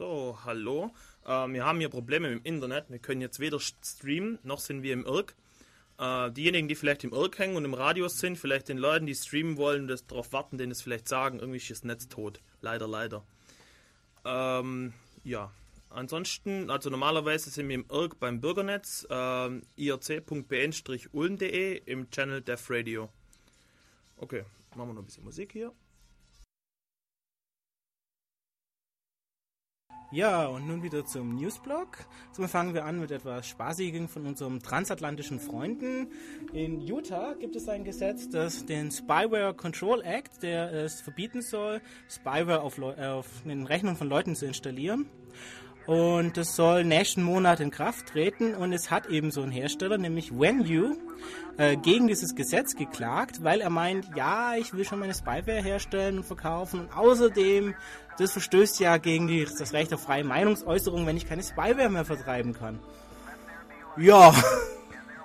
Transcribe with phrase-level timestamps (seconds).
[0.00, 0.94] So, hallo.
[1.26, 2.86] Ähm, wir haben hier Probleme dem Internet.
[2.88, 5.34] Wir können jetzt weder streamen, noch sind wir im Irk.
[5.98, 9.14] Äh, diejenigen, die vielleicht im Irk hängen und im Radius sind, vielleicht den Leuten, die
[9.14, 12.40] streamen wollen, das darauf warten, denen es vielleicht sagen, irgendwie ist das Netz tot.
[12.62, 13.26] Leider, leider.
[14.24, 15.52] Ähm, ja.
[15.90, 23.10] Ansonsten, also normalerweise sind wir im Irk beim Bürgernetz, ähm, irc.bn-ulm.de im Channel Def Radio.
[24.16, 24.44] Okay,
[24.74, 25.74] machen wir noch ein bisschen Musik hier.
[30.12, 31.98] Ja, und nun wieder zum Newsblog.
[32.32, 36.08] So fangen wir an mit etwas Spaßigem von unserem transatlantischen Freunden.
[36.52, 41.80] In Utah gibt es ein Gesetz, das den Spyware Control Act, der es verbieten soll,
[42.08, 45.06] Spyware auf, Leu auf den Rechnungen von Leuten zu installieren.
[45.86, 49.98] Und das soll nächsten Monat in Kraft treten und es hat eben so ein Hersteller,
[49.98, 50.64] nämlich When
[51.56, 56.18] äh, gegen dieses Gesetz geklagt, weil er meint, ja, ich will schon meine Spyware herstellen
[56.18, 57.74] und verkaufen und außerdem,
[58.18, 62.04] das verstößt ja gegen die, das Recht auf freie Meinungsäußerung, wenn ich keine Spyware mehr
[62.04, 62.78] vertreiben kann.
[63.96, 64.34] Ja,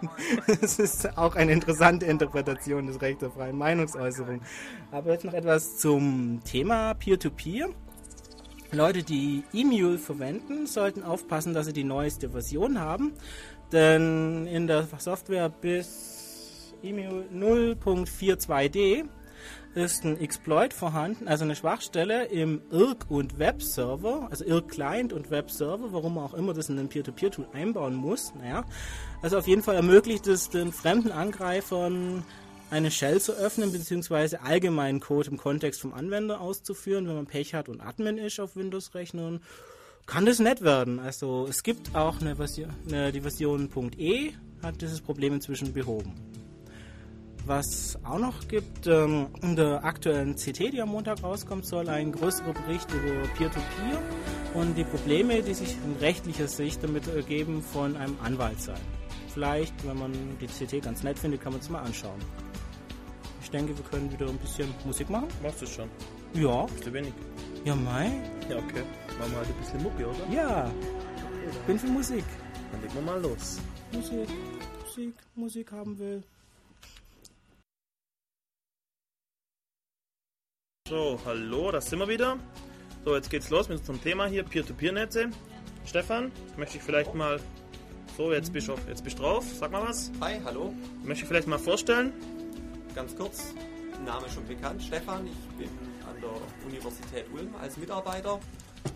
[0.62, 4.42] das ist auch eine interessante Interpretation des Rechts auf freie Meinungsäußerung.
[4.92, 7.68] Aber jetzt noch etwas zum Thema Peer-to-Peer.
[7.68, 7.74] -Peer.
[8.72, 13.14] Leute, die Emule verwenden, sollten aufpassen, dass sie die neueste Version haben.
[13.72, 19.06] Denn in der Software bis Emule 0.42d
[19.76, 25.32] ist ein Exploit vorhanden, also eine Schwachstelle im IRC und Webserver, also IRC Client und
[25.32, 28.34] Webserver, warum man auch immer das in ein Peer-to-Peer-Tool einbauen muss.
[28.36, 28.64] Naja,
[29.22, 32.24] also auf jeden Fall ermöglicht es den fremden Angreifern
[32.72, 37.54] eine Shell zu öffnen, beziehungsweise allgemeinen Code im Kontext vom Anwender auszuführen, wenn man Pech
[37.54, 39.42] hat und Admin ist auf Windows-Rechnern,
[40.06, 41.00] kann das nett werden.
[41.00, 46.14] Also es gibt auch eine Version, eine, die Version .e hat dieses Problem inzwischen behoben.
[47.46, 52.12] Was auch noch gibt, ähm, in der aktuellen CT, die am Montag rauskommt, soll ein
[52.12, 57.62] größerer Bericht über Peer-to-Peer -Peer und die Probleme, die sich in rechtlicher Sicht damit ergeben,
[57.62, 58.82] von einem Anwalt sein.
[59.32, 62.20] Vielleicht, wenn man die CT ganz nett findet, kann man es mal anschauen.
[63.56, 65.30] Ich denke, wir können wieder ein bisschen Musik machen.
[65.42, 65.90] Machst du schon?
[66.34, 66.66] Ja.
[66.66, 67.14] Ist zu wenig?
[67.64, 68.12] Ja, Mai?
[68.50, 68.84] Ja, okay.
[69.18, 70.30] Machen wir halt ein bisschen Mucke, oder?
[70.30, 70.70] Ja.
[71.50, 72.26] Ich bin für Musik.
[72.74, 73.62] Dann legen wir mal los.
[73.94, 74.28] Musik,
[74.84, 76.22] Musik, Musik haben will.
[80.90, 82.38] So, hallo, da sind wir wieder.
[83.06, 85.30] So, jetzt geht's los mit unserem Thema hier, Peer-to-Peer-Netze.
[85.86, 87.40] Stefan, möchte ich vielleicht mal...
[88.18, 89.46] So, jetzt bist, du, jetzt bist du drauf.
[89.58, 90.12] Sag mal was.
[90.20, 90.74] Hi, hallo.
[91.06, 92.12] Möchte ich vielleicht mal vorstellen?
[92.96, 93.54] Ganz kurz,
[94.06, 95.28] Name schon bekannt, Stefan.
[95.28, 95.68] Ich bin
[96.08, 96.32] an der
[96.66, 98.40] Universität Ulm als Mitarbeiter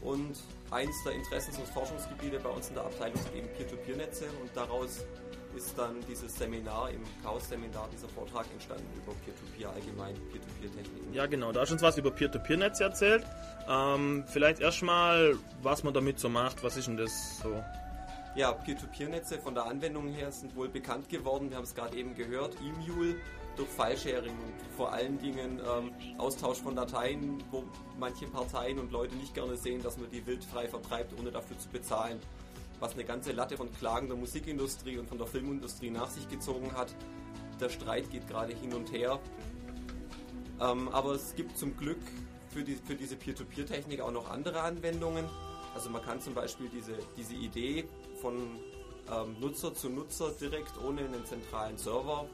[0.01, 0.37] und
[0.71, 5.05] eins der Interessen- und Forschungsgebiete bei uns in der Abteilung sind eben Peer-to-Peer-Netze und daraus
[5.53, 11.13] ist dann dieses Seminar im Chaos-Seminar, dieser Vortrag entstanden über Peer-to-Peer allgemein, Peer-to-Peer-Techniken.
[11.13, 13.25] Ja, genau, da hast du uns was über Peer-to-Peer-Netze erzählt.
[13.67, 17.61] Ähm, vielleicht erstmal, was man damit so macht, was ist denn das so?
[18.35, 21.49] Ja, Peer-to-Peer-Netze von der Anwendung her sind wohl bekannt geworden.
[21.49, 22.55] Wir haben es gerade eben gehört.
[22.61, 23.15] E-Mule
[23.59, 27.65] durch File-Sharing und vor allen Dingen ähm, Austausch von Dateien, wo
[27.99, 31.67] manche Parteien und Leute nicht gerne sehen, dass man die wildfrei vertreibt, ohne dafür zu
[31.69, 32.19] bezahlen.
[32.79, 36.71] Was eine ganze Latte von Klagen der Musikindustrie und von der Filmindustrie nach sich gezogen
[36.73, 36.95] hat.
[37.59, 39.19] Der Streit geht gerade hin und her.
[40.61, 41.99] Ähm, aber es gibt zum Glück
[42.47, 45.25] für, die, für diese Peer-to-Peer-Technik auch noch andere Anwendungen.
[45.75, 47.83] Also man kann zum Beispiel diese, diese Idee
[48.21, 48.35] von
[49.11, 52.25] ähm, Nutzer zu Nutzer direkt ohne einen zentralen Server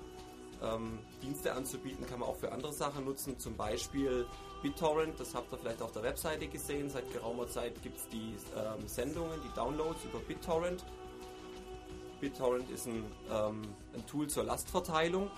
[0.64, 4.26] ähm, Dienste anzubieten, kann man auch für andere Sachen nutzen, zum Beispiel
[4.62, 6.90] BitTorrent, das habt ihr vielleicht auf der Webseite gesehen.
[6.90, 10.84] Seit geraumer Zeit gibt es die ähm, Sendungen, die Downloads über BitTorrent.
[12.20, 13.62] BitTorrent ist ein, ähm,
[13.94, 15.30] ein, Tool zur Lastverteilung.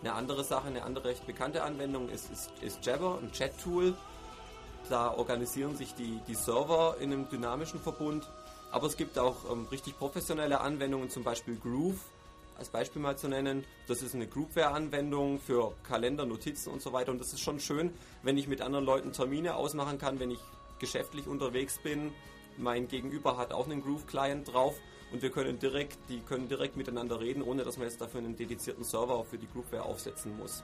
[0.00, 3.94] Eine andere Sache, eine andere recht bekannte Anwendung ist, ist, ist Jabber, ein Chat-Tool.
[4.88, 8.28] Da organisieren sich die, die Server in einem dynamischen Verbund.
[8.72, 12.00] Aber es gibt auch ähm, richtig professionelle Anwendungen, zum Beispiel Groove
[12.60, 13.64] als Beispiel mal zu nennen.
[13.88, 17.10] Das ist eine Groupware-Anwendung für Kalender, Notizen und so weiter.
[17.10, 17.90] Und das ist schon schön,
[18.22, 20.40] wenn ich mit anderen Leuten Termine ausmachen kann, wenn ich
[20.78, 22.12] geschäftlich unterwegs bin.
[22.58, 24.78] Mein Gegenüber hat auch einen Groove-Client drauf
[25.10, 28.36] und wir können direkt, die können direkt miteinander reden, ohne dass man jetzt dafür einen
[28.36, 30.62] dedizierten Server für die Groupware aufsetzen muss.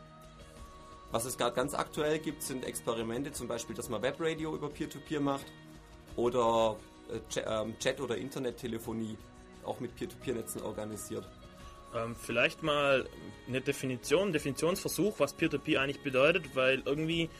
[1.12, 5.20] Was es gerade ganz aktuell gibt, sind Experimente, zum Beispiel, dass man Webradio über Peer-to-Peer
[5.20, 5.46] -Peer macht
[6.14, 6.76] oder
[7.08, 9.16] äh, ähm, Chat- oder Internettelefonie
[9.64, 11.26] auch mit Peer-to-Peer-Netzen organisiert.
[11.94, 13.08] Ähm, vielleicht mal
[13.48, 17.30] eine Definition, Definitionsversuch, was Peer-to-Peer -Peer eigentlich bedeutet, weil irgendwie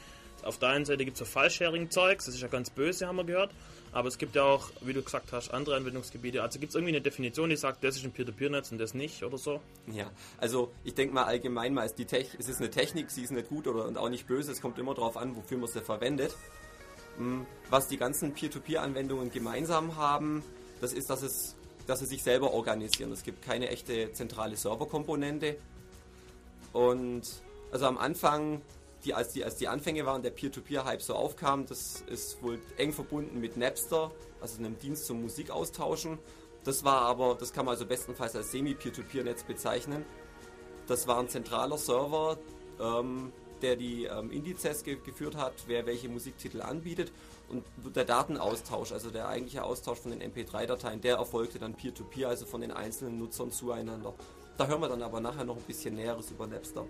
[0.43, 3.25] auf der einen Seite gibt es so File-Sharing-Zeugs, das ist ja ganz böse, haben wir
[3.25, 3.50] gehört,
[3.93, 6.43] aber es gibt ja auch, wie du gesagt hast, andere Anwendungsgebiete.
[6.43, 9.22] Also gibt es irgendwie eine Definition, die sagt, das ist ein Peer-to-Peer-Netz und das nicht
[9.25, 9.60] oder so?
[9.93, 13.22] Ja, also ich denke mal allgemein mal, ist die Tech es ist eine Technik, sie
[13.22, 15.69] ist nicht gut oder und auch nicht böse, es kommt immer darauf an, wofür man
[15.69, 16.37] sie verwendet.
[17.16, 20.42] Hm, was die ganzen Peer-to-Peer-Anwendungen gemeinsam haben,
[20.81, 21.55] das ist, dass, es,
[21.86, 23.12] dass sie sich selber organisieren.
[23.12, 25.56] Es gibt keine echte zentrale Serverkomponente.
[26.72, 27.22] Und
[27.70, 28.60] also am Anfang,
[29.04, 32.92] die, als, die, als die Anfänge waren, der Peer-to-Peer-Hype so aufkam, das ist wohl eng
[32.92, 34.10] verbunden mit Napster,
[34.40, 36.18] also einem Dienst zum Musikaustauschen.
[36.64, 40.04] Das war aber, das kann man also bestenfalls als Semi-Peer-to-Peer-Netz bezeichnen.
[40.88, 42.38] Das war ein zentraler Server,
[42.80, 43.32] ähm,
[43.62, 47.12] der die ähm, Indizes ge geführt hat, wer welche Musiktitel anbietet.
[47.48, 47.64] Und
[47.94, 52.46] der Datenaustausch, also der eigentliche Austausch von den MP3-Dateien, der erfolgte dann peer-to-peer, -peer, also
[52.46, 54.14] von den einzelnen Nutzern zueinander.
[54.56, 56.87] Da hören wir dann aber nachher noch ein bisschen Näheres über Napster.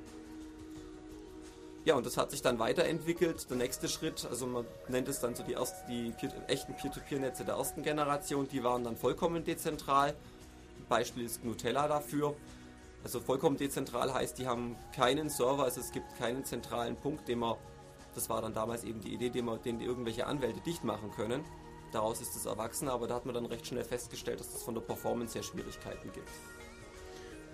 [1.85, 3.49] Ja, und das hat sich dann weiterentwickelt.
[3.49, 7.45] Der nächste Schritt, also man nennt es dann so die, erst, die Peer echten Peer-to-Peer-Netze
[7.45, 10.17] der ersten Generation, die waren dann vollkommen dezentral.
[10.89, 12.35] Beispiel ist Nutella dafür.
[13.05, 17.39] Also vollkommen dezentral heißt, die haben keinen Server, also es gibt keinen zentralen Punkt, den
[17.39, 17.55] man,
[18.17, 21.45] das war dann damals eben die Idee, den, den irgendwelche Anwälte dicht machen können.
[21.93, 24.63] Daraus ist es erwachsen, aber da hat man dann recht schnell festgestellt, dass es das
[24.63, 26.29] von der Performance her Schwierigkeiten gibt.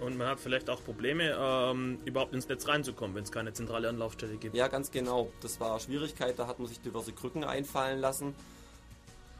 [0.00, 3.88] Und man hat vielleicht auch Probleme, ähm, überhaupt ins Netz reinzukommen, wenn es keine zentrale
[3.88, 4.56] Anlaufstelle gibt.
[4.56, 5.30] Ja, ganz genau.
[5.40, 8.34] Das war Schwierigkeit, da hat man sich diverse Krücken einfallen lassen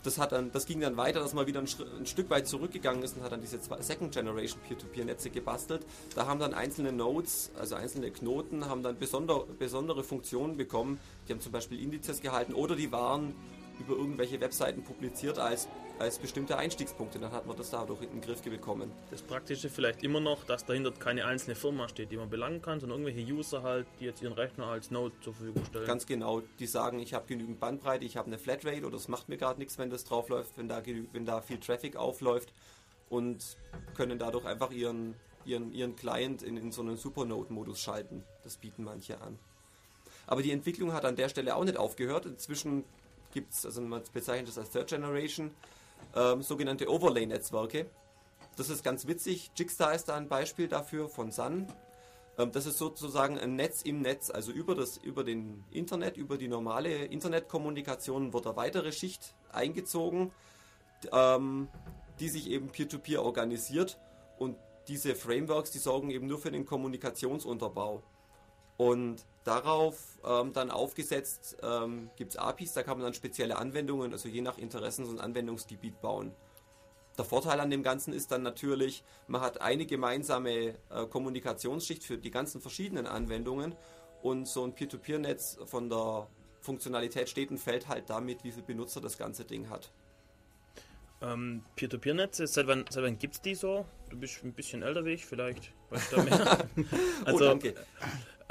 [0.03, 1.69] das, hat dann, das ging dann weiter, dass man wieder ein,
[1.99, 5.87] ein, Stück weit zurückgegangen ist und hat dann diese Second Generation Peer-to-Peer-Netze gebastelt.
[6.15, 10.99] Da haben dann einzelne Nodes, also einzelne Knoten, haben dann besonder, besondere Funktionen bekommen.
[11.29, 13.35] Die haben zum Beispiel Indizes gehalten oder die waren
[13.79, 15.69] über irgendwelche Webseiten publiziert als
[15.99, 17.19] als bestimmte Einstiegspunkte.
[17.19, 18.91] Dann hat man das dadurch in den Griff bekommen.
[19.11, 22.81] Das Praktische vielleicht immer noch, dass dahinter keine einzelne Firma steht, die man belangen kann,
[22.81, 25.87] sondern irgendwelche User halt, die jetzt ihren Rechner als Node zur Verfügung stellen.
[25.87, 26.43] Ganz genau.
[26.59, 29.59] Die sagen, ich habe genügend Bandbreite, ich habe eine Flatrate oder es macht mir gerade
[29.59, 32.53] nichts, wenn das draufläuft, wenn da, wenn da viel Traffic aufläuft
[33.09, 33.57] und
[33.95, 38.25] können dadurch einfach ihren, ihren, ihren Client in, in so einen Supernode-Modus schalten.
[38.43, 39.39] Das bieten manche an.
[40.27, 42.27] Aber die Entwicklung hat an der Stelle auch nicht aufgehört.
[42.27, 42.85] Inzwischen
[43.33, 45.51] gibt es, also man bezeichnet das als Third Generation,
[46.15, 47.87] ähm, sogenannte Overlay-Netzwerke.
[48.57, 49.51] Das ist ganz witzig.
[49.57, 51.67] Jigsaw ist da ein Beispiel dafür von Sun.
[52.39, 56.39] Ähm, das ist sozusagen ein Netz im Netz, also über das über den Internet, über
[56.39, 60.33] die normale Internetkommunikation wird eine weitere Schicht eingezogen,
[61.13, 61.69] ähm,
[62.21, 63.99] die sich eben peer-to-peer -peer organisiert
[64.39, 64.57] und
[64.89, 68.03] diese Frameworks, die sorgen eben nur für den Kommunikationsunterbau.
[68.83, 74.13] Und darauf ähm, dann aufgesetzt ähm, gibt es APIs, da kann man dann spezielle Anwendungen,
[74.13, 76.33] also je nach Interessen und Anwendungsgebiet bauen.
[77.17, 82.19] Der Vorteil an dem Ganzen ist dann natürlich, man hat eine gemeinsame äh, Kommunikationsschicht für
[82.19, 83.77] die ganzen verschiedenen Anwendungen
[84.21, 86.27] und so ein Peer-to-Peer-Netz von der
[86.61, 89.93] Funktionalität steht und fällt halt damit, wie viele Benutzer das ganze Ding hat.
[91.21, 93.87] Ähm, Peer-to-Peer-Netze, seit wann, seit wann gibt es die so?
[94.11, 96.69] Du bist ein bisschen älter wie ich, vielleicht weißt du da mehr.
[97.25, 97.75] also, oh, danke.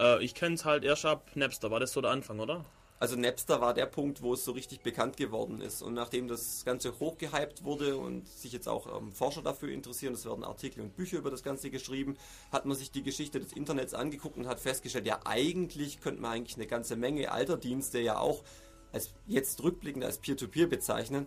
[0.02, 1.72] Äh, ich kenne es halt erst ab Napster.
[1.72, 2.66] War das so der Anfang, oder?
[3.00, 5.82] Also Napster war der Punkt, wo es so richtig bekannt geworden ist.
[5.82, 10.26] Und nachdem das Ganze hochgehypt wurde und sich jetzt auch ähm, Forscher dafür interessieren, es
[10.26, 12.18] werden Artikel und Bücher über das Ganze geschrieben,
[12.52, 16.34] hat man sich die Geschichte des Internets angeguckt und hat festgestellt, ja eigentlich könnte man
[16.34, 18.44] eigentlich eine ganze Menge alter Dienste ja auch
[18.92, 21.26] als jetzt rückblickend als Peer-to-Peer -Peer bezeichnen.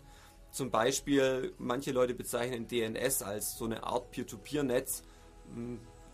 [0.53, 5.03] Zum Beispiel, manche Leute bezeichnen DNS als so eine Art Peer-to-Peer-Netz.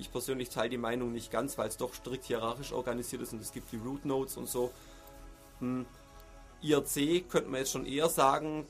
[0.00, 3.42] Ich persönlich teile die Meinung nicht ganz, weil es doch strikt hierarchisch organisiert ist und
[3.42, 4.70] es gibt die Root Nodes und so.
[5.58, 5.84] Hm.
[6.62, 8.66] IRC könnte man jetzt schon eher sagen,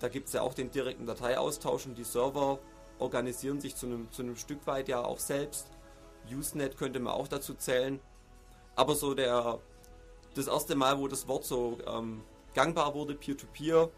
[0.00, 2.58] da gibt es ja auch den direkten Dateiaustausch und die Server
[2.98, 5.68] organisieren sich zu einem, zu einem Stück weit ja auch selbst.
[6.30, 7.98] Usenet könnte man auch dazu zählen.
[8.76, 9.58] Aber so der
[10.34, 12.22] das erste Mal, wo das Wort so ähm,
[12.54, 13.90] gangbar wurde, Peer-to-Peer, -Peer, ähm,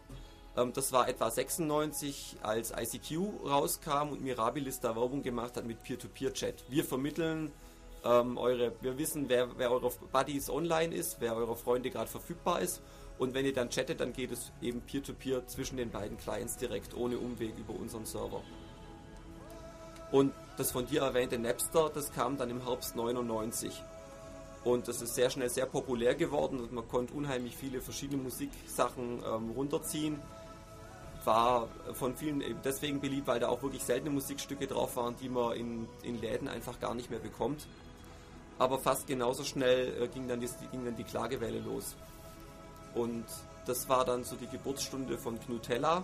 [0.56, 6.64] das war etwa 96, als ICQ rauskam und Mirabilis da Werbung gemacht hat mit Peer-to-Peer-Chat.
[6.70, 7.52] Wir vermitteln
[8.04, 12.60] ähm, eure, wir wissen, wer, wer eure Buddies online ist, wer eure Freunde gerade verfügbar
[12.60, 12.80] ist.
[13.18, 16.56] Und wenn ihr dann chattet, dann geht es eben Peer-to-Peer -Peer zwischen den beiden Clients
[16.56, 18.42] direkt, ohne Umweg über unseren Server.
[20.12, 23.82] Und das von dir erwähnte Napster, das kam dann im Herbst 99.
[24.64, 29.22] Und das ist sehr schnell sehr populär geworden und man konnte unheimlich viele verschiedene Musiksachen
[29.22, 30.18] ähm, runterziehen
[31.26, 35.56] war von vielen deswegen beliebt, weil da auch wirklich seltene Musikstücke drauf waren, die man
[35.56, 37.66] in, in Läden einfach gar nicht mehr bekommt.
[38.58, 41.94] Aber fast genauso schnell äh, ging, dann die, ging dann die Klagewelle los.
[42.94, 43.26] Und
[43.66, 46.02] das war dann so die Geburtsstunde von Knutella.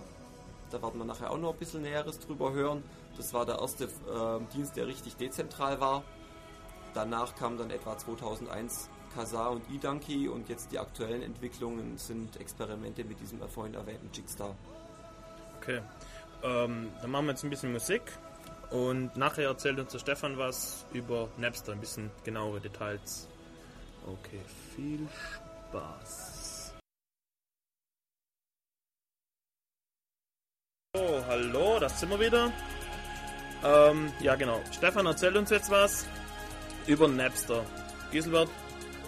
[0.69, 2.83] Da werden wir nachher auch noch ein bisschen Näheres drüber hören.
[3.17, 6.03] Das war der erste äh, Dienst, der richtig dezentral war.
[6.93, 13.03] Danach kam dann etwa 2001 Kazaa und eDonkey und jetzt die aktuellen Entwicklungen sind Experimente
[13.03, 14.55] mit diesem vorhin erwähnten Jigstar.
[15.63, 15.81] Okay.
[16.43, 18.01] Ähm, dann machen wir jetzt ein bisschen Musik
[18.69, 23.29] und nachher erzählt uns der Stefan was über Napster, ein bisschen genauere Details.
[24.05, 24.41] Okay,
[24.75, 25.07] viel
[25.69, 26.73] Spaß.
[30.97, 32.51] Oh, hallo, das sind wir wieder.
[33.63, 34.61] Ähm, ja, genau.
[34.69, 36.05] Stefan erzählt uns jetzt was
[36.87, 37.63] über Napster.
[38.11, 38.49] Gieselbert,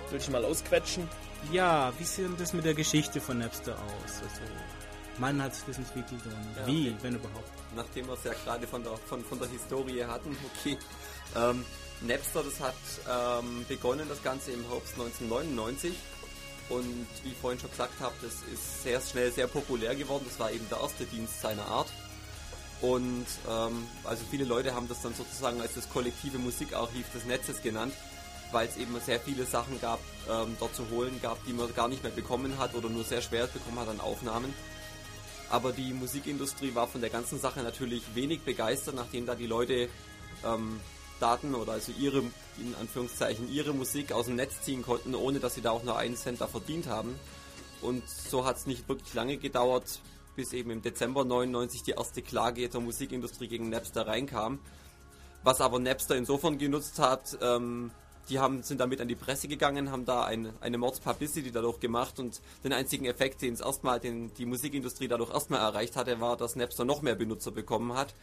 [0.10, 1.10] willst du mal ausquetschen?
[1.52, 4.22] Ja, wie sieht das mit der Geschichte von Napster aus?
[4.24, 4.42] Also,
[5.20, 6.98] man hat das entwickelt und Ja, wie, okay.
[7.02, 7.50] wenn überhaupt.
[7.76, 10.78] nachdem wir es ja gerade von der, von, von der Historie hatten, okay.
[11.36, 11.66] Ähm,
[12.02, 15.94] Napster, das hat ähm, begonnen, das Ganze im Herbst 1999.
[16.70, 20.26] Und wie ich vorhin schon gesagt habe, das ist sehr schnell sehr populär geworden.
[20.28, 21.88] Das war eben der erste Dienst seiner Art.
[22.82, 27.62] Und ähm, also viele Leute haben das dann sozusagen als das kollektive Musikarchiv des Netzes
[27.62, 27.94] genannt,
[28.52, 31.88] weil es eben sehr viele Sachen gab, ähm, dort zu holen gab, die man gar
[31.88, 34.54] nicht mehr bekommen hat oder nur sehr schwer bekommen hat an Aufnahmen.
[35.50, 39.90] Aber die Musikindustrie war von der ganzen Sache natürlich wenig begeistert, nachdem da die Leute
[40.44, 40.80] ähm,
[41.20, 42.20] Daten oder also ihre,
[42.58, 45.98] in Anführungszeichen, ihre Musik aus dem Netz ziehen konnten, ohne dass sie da auch nur
[45.98, 47.18] einen Cent da verdient haben.
[47.82, 50.02] Und so hat es nicht wirklich lange gedauert,
[50.36, 54.60] bis eben im Dezember 99 die erste Klage der Musikindustrie gegen Napster reinkam.
[55.44, 57.92] Was aber Napster insofern genutzt hat, ähm,
[58.30, 62.20] die haben, sind damit an die Presse gegangen, haben da ein, eine Mordspublicity dadurch gemacht
[62.20, 66.38] und den einzigen Effekt, den es erstmal den, die Musikindustrie dadurch erstmal erreicht hatte, war,
[66.38, 68.14] dass Napster noch mehr Benutzer bekommen hat.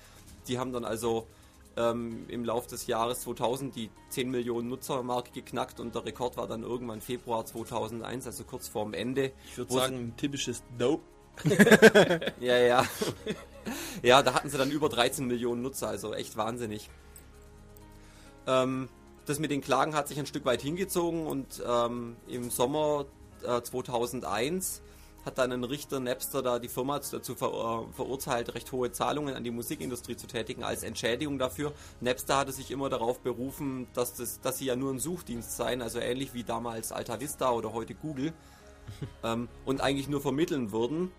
[0.49, 1.27] Die haben dann also
[1.77, 6.47] ähm, im Laufe des Jahres 2000 die 10 Millionen Nutzermarke geknackt und der Rekord war
[6.47, 9.33] dann irgendwann Februar 2001, also kurz vorm Ende.
[9.47, 11.03] Ich würde sagen, ein typisches Dope.
[12.41, 12.85] Ja, ja.
[14.03, 16.91] ja, da hatten sie dann über 13 Millionen Nutzer, also echt wahnsinnig.
[18.47, 18.89] Ähm,
[19.27, 23.07] das mit den Klagen hat sich ein Stück weit hingezogen und ähm, im Sommer
[23.43, 24.83] äh, 2001
[25.25, 29.35] hat dann ein Richter Napster da die Firma dazu ver äh, verurteilt, recht hohe Zahlungen
[29.35, 31.73] an die Musikindustrie zu tätigen als Entschädigung dafür.
[32.01, 35.83] Napster hatte sich immer darauf berufen, dass, das, dass sie ja nur ein Suchdienst seien,
[35.83, 38.33] also ähnlich wie damals Alta Vista oder heute Google
[39.25, 41.13] ähm, und eigentlich nur vermitteln würden.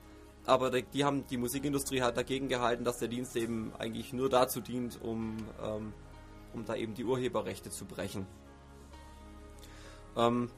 [0.46, 4.30] Aber die, die haben die Musikindustrie hat dagegen gehalten, dass der Dienst eben eigentlich nur
[4.30, 5.94] dazu dient, um, ähm,
[6.54, 8.26] um da eben die Urheberrechte zu brechen.
[10.16, 10.50] Ähm,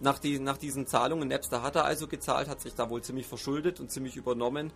[0.00, 3.26] nach, die, nach diesen Zahlungen, Napster hat er also gezahlt, hat sich da wohl ziemlich
[3.26, 4.72] verschuldet und ziemlich übernommen.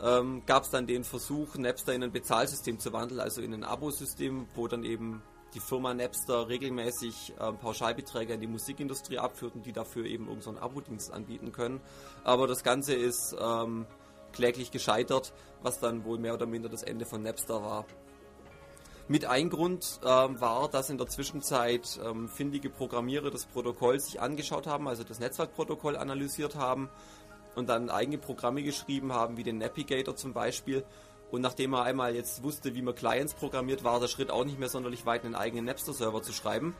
[0.00, 3.64] Ähm, Gab es dann den Versuch, Napster in ein Bezahlsystem zu wandeln, also in ein
[3.64, 5.22] Abosystem, wo dann eben
[5.54, 10.56] die Firma Napster regelmäßig ähm, Pauschalbeträge an die Musikindustrie abführt und die dafür eben irgendeinen
[10.56, 11.80] so Abo-Dienst anbieten können.
[12.22, 13.86] Aber das Ganze ist ähm,
[14.32, 15.32] kläglich gescheitert,
[15.62, 17.86] was dann wohl mehr oder minder das Ende von Napster war.
[19.10, 24.20] Mit ein Grund ähm, war, dass in der Zwischenzeit ähm, findige Programmierer das Protokoll sich
[24.20, 26.90] angeschaut haben, also das Netzwerkprotokoll analysiert haben
[27.54, 30.84] und dann eigene Programme geschrieben haben, wie den Navigator zum Beispiel.
[31.30, 34.58] Und nachdem er einmal jetzt wusste, wie man Clients programmiert, war der Schritt auch nicht
[34.58, 36.74] mehr sonderlich weit, einen eigenen Napster-Server zu schreiben.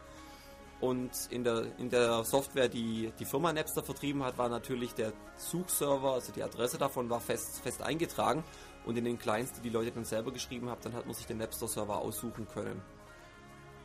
[0.80, 5.12] Und in der, in der Software, die die Firma Napster vertrieben hat, war natürlich der
[5.36, 8.44] Suchserver, also die Adresse davon war fest, fest eingetragen.
[8.84, 11.26] Und in den Clients, die die Leute dann selber geschrieben haben, dann hat man sich
[11.26, 12.80] den Napster-Server aussuchen können.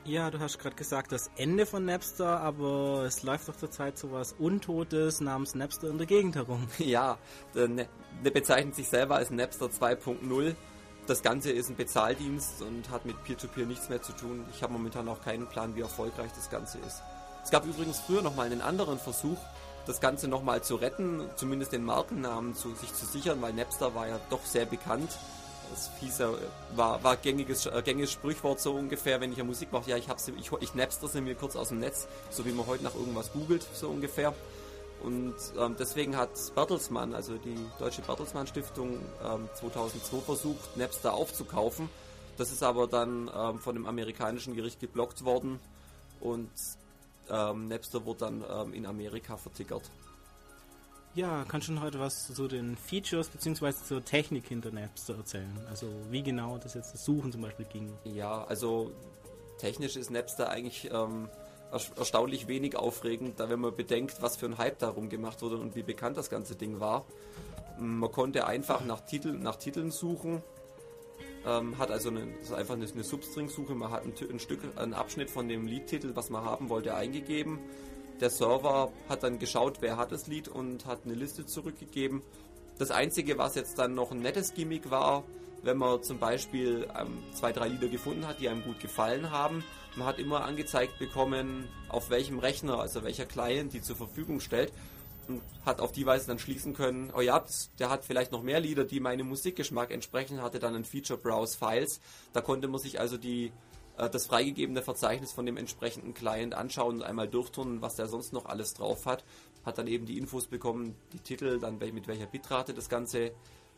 [0.06, 4.36] Ja, du hast gerade gesagt, das Ende von Napster, aber es läuft doch zurzeit sowas
[4.38, 6.68] Untotes namens Napster in der Gegend herum.
[6.78, 7.18] Ja,
[7.56, 7.88] der, Ne-
[8.24, 10.56] der bezeichnet sich selber als Napster 2.0.
[11.08, 14.46] Das Ganze ist ein Bezahldienst und hat mit Peer-to-Peer nichts mehr zu tun.
[14.54, 17.02] Ich habe momentan auch keinen Plan, wie erfolgreich das Ganze ist.
[17.44, 19.38] Es gab übrigens früher nochmal einen anderen Versuch,
[19.86, 24.08] das Ganze nochmal zu retten, zumindest den Markennamen zu sich zu sichern, weil Napster war
[24.08, 25.10] ja doch sehr bekannt.
[25.70, 26.30] Das hieß ja,
[26.76, 30.10] war, war gängiges, äh, gängiges Sprichwort so ungefähr, wenn ich ja Musik mache, ja, ich
[30.10, 32.96] hab's, ich, ich Napster sie mir kurz aus dem Netz, so wie man heute nach
[32.96, 34.34] irgendwas googelt, so ungefähr.
[35.02, 41.90] Und ähm, deswegen hat Bertelsmann, also die Deutsche Bertelsmann Stiftung, ähm, 2002 versucht, Napster aufzukaufen.
[42.38, 45.60] Das ist aber dann ähm, von dem amerikanischen Gericht geblockt worden
[46.20, 46.50] und
[47.30, 49.90] ähm, Napster wurde dann ähm, in Amerika vertickert.
[51.16, 53.72] Ja, kannst du schon heute was zu den Features bzw.
[53.88, 55.60] zur Technik hinter Napster erzählen?
[55.70, 57.94] Also wie genau das jetzt das Suchen zum Beispiel ging.
[58.04, 58.92] Ja, also
[59.60, 61.30] technisch ist Napster eigentlich ähm,
[61.72, 65.58] erst- erstaunlich wenig aufregend, da wenn man bedenkt, was für ein Hype darum gemacht wurde
[65.58, 67.06] und wie bekannt das ganze Ding war.
[67.78, 70.42] Man konnte einfach nach, Titel, nach Titeln suchen,
[71.46, 74.94] ähm, hat also eine, das ist einfach eine, Substring-Suche, man hat ein, ein Stück, einen
[74.94, 77.60] Abschnitt von dem Liedtitel, was man haben wollte, eingegeben.
[78.22, 82.22] Der Server hat dann geschaut, wer hat das Lied und hat eine Liste zurückgegeben.
[82.78, 85.24] Das Einzige, was jetzt dann noch ein nettes Gimmick war,
[85.64, 89.64] wenn man zum Beispiel ähm, zwei, drei Lieder gefunden hat, die einem gut gefallen haben,
[89.96, 94.72] man hat immer angezeigt bekommen, auf welchem Rechner, also welcher Client die zur Verfügung stellt
[95.28, 97.44] und hat auf die Weise dann schließen können, oh ja,
[97.80, 101.58] der hat vielleicht noch mehr Lieder, die meinem Musikgeschmack entsprechen, hatte dann ein Feature Browse
[101.58, 102.00] Files.
[102.34, 103.52] Da konnte man sich also die
[103.98, 108.34] äh, das freigegebene Verzeichnis von dem entsprechenden Client anschauen und einmal durchturnen, was der sonst
[108.34, 109.24] noch alles drauf hat.
[109.66, 113.32] Hat dann eben die Infos bekommen, die Titel, dann mit welcher Bitrate das Ganze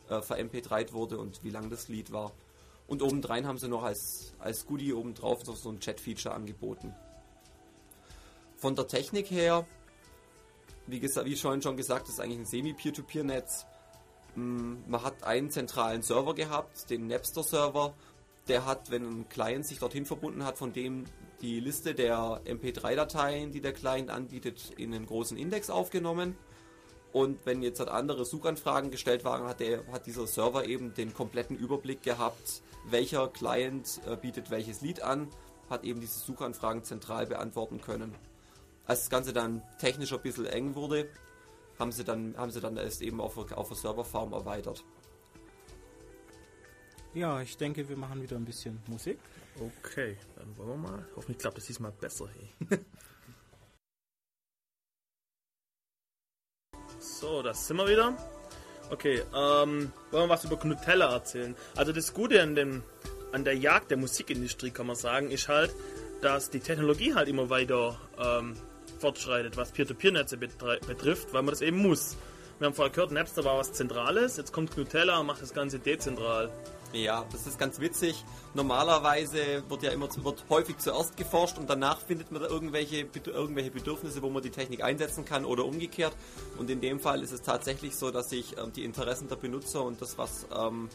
[0.08, 2.32] äh, ver-MP3 wurde und wie lang das Lied war.
[2.86, 6.94] Und obendrein haben sie noch als, als Goodie obendrauf noch so ein Chat-Feature angeboten.
[8.56, 9.66] Von der Technik her,
[10.86, 13.66] wie, wie schon, schon gesagt, ist eigentlich ein Semi-Peer-to-Peer-Netz.
[14.34, 17.94] Mm, man hat einen zentralen Server gehabt, den Napster-Server.
[18.48, 21.04] Der hat, wenn ein Client sich dorthin verbunden hat, von dem
[21.40, 26.36] die Liste der MP3-Dateien, die der Client anbietet, in einen großen Index aufgenommen.
[27.12, 31.14] Und wenn jetzt halt andere Suchanfragen gestellt waren, hat, der, hat dieser Server eben den
[31.14, 35.28] kompletten Überblick gehabt, welcher Client äh, bietet welches Lied an,
[35.70, 38.14] hat eben diese Suchanfragen zentral beantworten können.
[38.86, 41.08] Als das Ganze dann technisch ein bisschen eng wurde,
[41.78, 44.84] haben sie dann, haben sie dann erst eben auf, auf der Serverfarm erweitert.
[47.14, 49.18] Ja, ich denke, wir machen wieder ein bisschen Musik.
[49.58, 51.06] Okay, dann wollen wir mal.
[51.16, 52.28] Hoffentlich klappt es diesmal besser.
[52.68, 52.78] Hey.
[56.98, 58.16] so, das sind wir wieder.
[58.90, 61.56] Okay, ähm, wollen wir was über Nutella erzählen?
[61.74, 62.82] Also das Gute an, dem,
[63.32, 65.74] an der Jagd der Musikindustrie, kann man sagen, ist halt,
[66.20, 68.56] dass die Technologie halt immer weiter ähm,
[69.06, 72.16] fortschreitet, was Peer-to-Peer-Netze betrifft, weil man das eben muss.
[72.58, 75.78] Wir haben vorher gehört, Napster war was Zentrales, jetzt kommt Nutella und macht das Ganze
[75.78, 76.50] dezentral.
[76.92, 78.24] Ja, das ist ganz witzig.
[78.54, 83.70] Normalerweise wird ja immer wird häufig zuerst geforscht und danach findet man da irgendwelche, irgendwelche
[83.70, 86.16] Bedürfnisse, wo man die Technik einsetzen kann oder umgekehrt.
[86.58, 89.84] Und in dem Fall ist es tatsächlich so, dass sich ähm, die Interessen der Benutzer
[89.84, 90.88] und das, was ähm,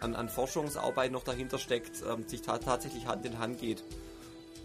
[0.00, 3.84] an, an, Forschungsarbeit noch dahinter steckt, ähm, sich ta tatsächlich Hand in Hand geht.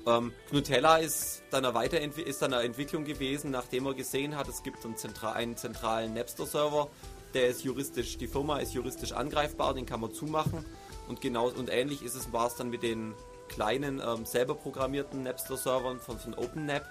[0.07, 4.63] Ähm, Nutella ist dann, eine ist dann eine Entwicklung gewesen, nachdem er gesehen hat, es
[4.63, 6.87] gibt einen, zentral einen zentralen Napster-Server,
[7.33, 10.65] der ist juristisch, die Firma ist juristisch angreifbar, den kann man zumachen.
[11.09, 13.13] Und genau und ähnlich ist es, war es dann mit den
[13.49, 16.85] kleinen ähm, selber programmierten Napster-Servern von, von OpenNap.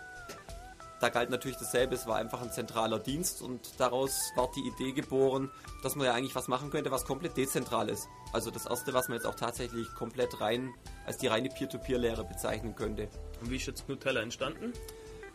[1.01, 4.93] Da galt natürlich dasselbe, es war einfach ein zentraler Dienst und daraus war die Idee
[4.93, 5.51] geboren,
[5.83, 8.09] dass man ja eigentlich was machen könnte, was komplett dezentral ist.
[8.33, 10.75] Also das erste, was man jetzt auch tatsächlich komplett rein
[11.07, 13.09] als die reine Peer-to-Peer-Lehre bezeichnen könnte.
[13.41, 14.73] Und wie ist jetzt Nutella entstanden?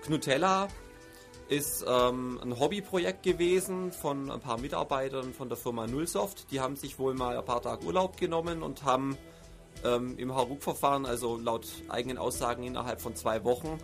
[0.09, 0.67] Nutella
[1.47, 6.51] ist ähm, ein Hobbyprojekt gewesen von ein paar Mitarbeitern von der Firma Nullsoft.
[6.51, 9.17] Die haben sich wohl mal ein paar Tage Urlaub genommen und haben
[9.83, 13.77] ähm, im Haruk-Verfahren, also laut eigenen Aussagen innerhalb von zwei Wochen,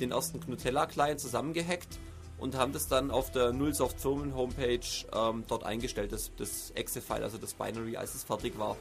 [0.00, 1.98] den ersten Nutella-Client zusammengehackt
[2.38, 4.80] und haben das dann auf der Nullsoft Firmen Homepage
[5.12, 8.76] ähm, dort eingestellt, das, das Exe-File, also das Binary, als es fertig war.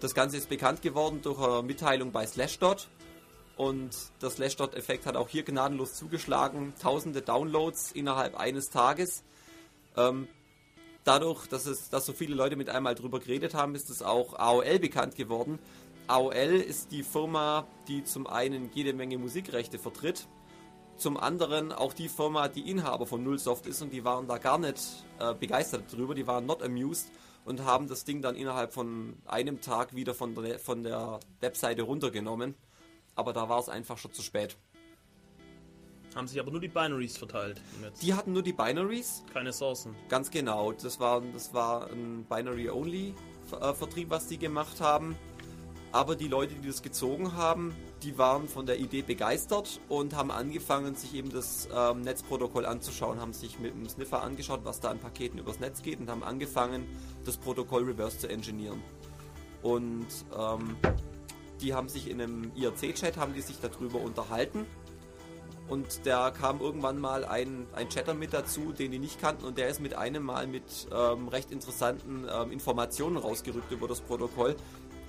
[0.00, 2.88] Das Ganze ist bekannt geworden durch eine Mitteilung bei Slashdot
[3.56, 6.74] und der Slashdot-Effekt hat auch hier gnadenlos zugeschlagen.
[6.80, 9.24] Tausende Downloads innerhalb eines Tages.
[9.96, 10.28] Ähm,
[11.04, 14.38] dadurch, dass, es, dass so viele Leute mit einmal drüber geredet haben, ist es auch
[14.38, 15.58] AOL bekannt geworden.
[16.08, 20.28] AOL ist die Firma, die zum einen jede Menge Musikrechte vertritt,
[20.98, 24.58] zum anderen auch die Firma, die Inhaber von Nullsoft ist und die waren da gar
[24.58, 24.78] nicht
[25.18, 27.10] äh, begeistert drüber, die waren not amused
[27.46, 31.82] und haben das Ding dann innerhalb von einem Tag wieder von der, von der Webseite
[31.82, 32.54] runtergenommen
[33.16, 34.56] aber da war es einfach schon zu spät.
[36.14, 37.60] Haben sich aber nur die Binaries verteilt.
[38.00, 39.24] Die hatten nur die Binaries.
[39.32, 39.94] Keine Sourcen.
[40.08, 40.72] Ganz genau.
[40.72, 45.16] Das war, das war ein Binary-Only-Vertrieb, was die gemacht haben.
[45.92, 50.30] Aber die Leute, die das gezogen haben, die waren von der Idee begeistert und haben
[50.30, 54.90] angefangen, sich eben das ähm, Netzprotokoll anzuschauen, haben sich mit dem Sniffer angeschaut, was da
[54.90, 56.86] an Paketen übers Netz geht und haben angefangen,
[57.24, 58.82] das Protokoll reverse zu engineeren.
[59.62, 60.76] Und ähm,
[61.60, 64.66] die haben sich in einem IRC-Chat, haben die sich darüber unterhalten.
[65.68, 69.58] Und da kam irgendwann mal ein, ein Chatter mit dazu, den die nicht kannten und
[69.58, 74.54] der ist mit einem Mal mit ähm, recht interessanten ähm, Informationen rausgerückt über das Protokoll.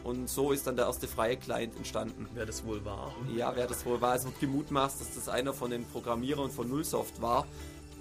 [0.07, 2.29] Und so ist dann der erste freie Client entstanden.
[2.33, 3.13] Wer das wohl war?
[3.35, 4.15] Ja, wer das wohl war.
[4.15, 7.45] Es wird gemutmaßt, dass das einer von den Programmierern von Nullsoft war,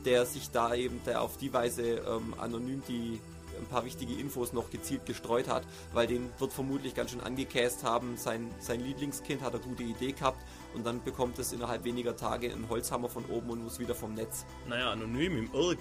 [0.04, 3.18] der sich da eben der auf die Weise ähm, anonym die
[3.58, 5.64] ein paar wichtige Infos noch gezielt gestreut hat,
[5.94, 8.16] weil den wird vermutlich ganz schön angekäst haben.
[8.16, 10.38] Sein, sein Lieblingskind hat eine gute Idee gehabt
[10.74, 14.14] und dann bekommt es innerhalb weniger Tage einen Holzhammer von oben und muss wieder vom
[14.14, 14.44] Netz.
[14.68, 15.78] Naja, anonym im Irk.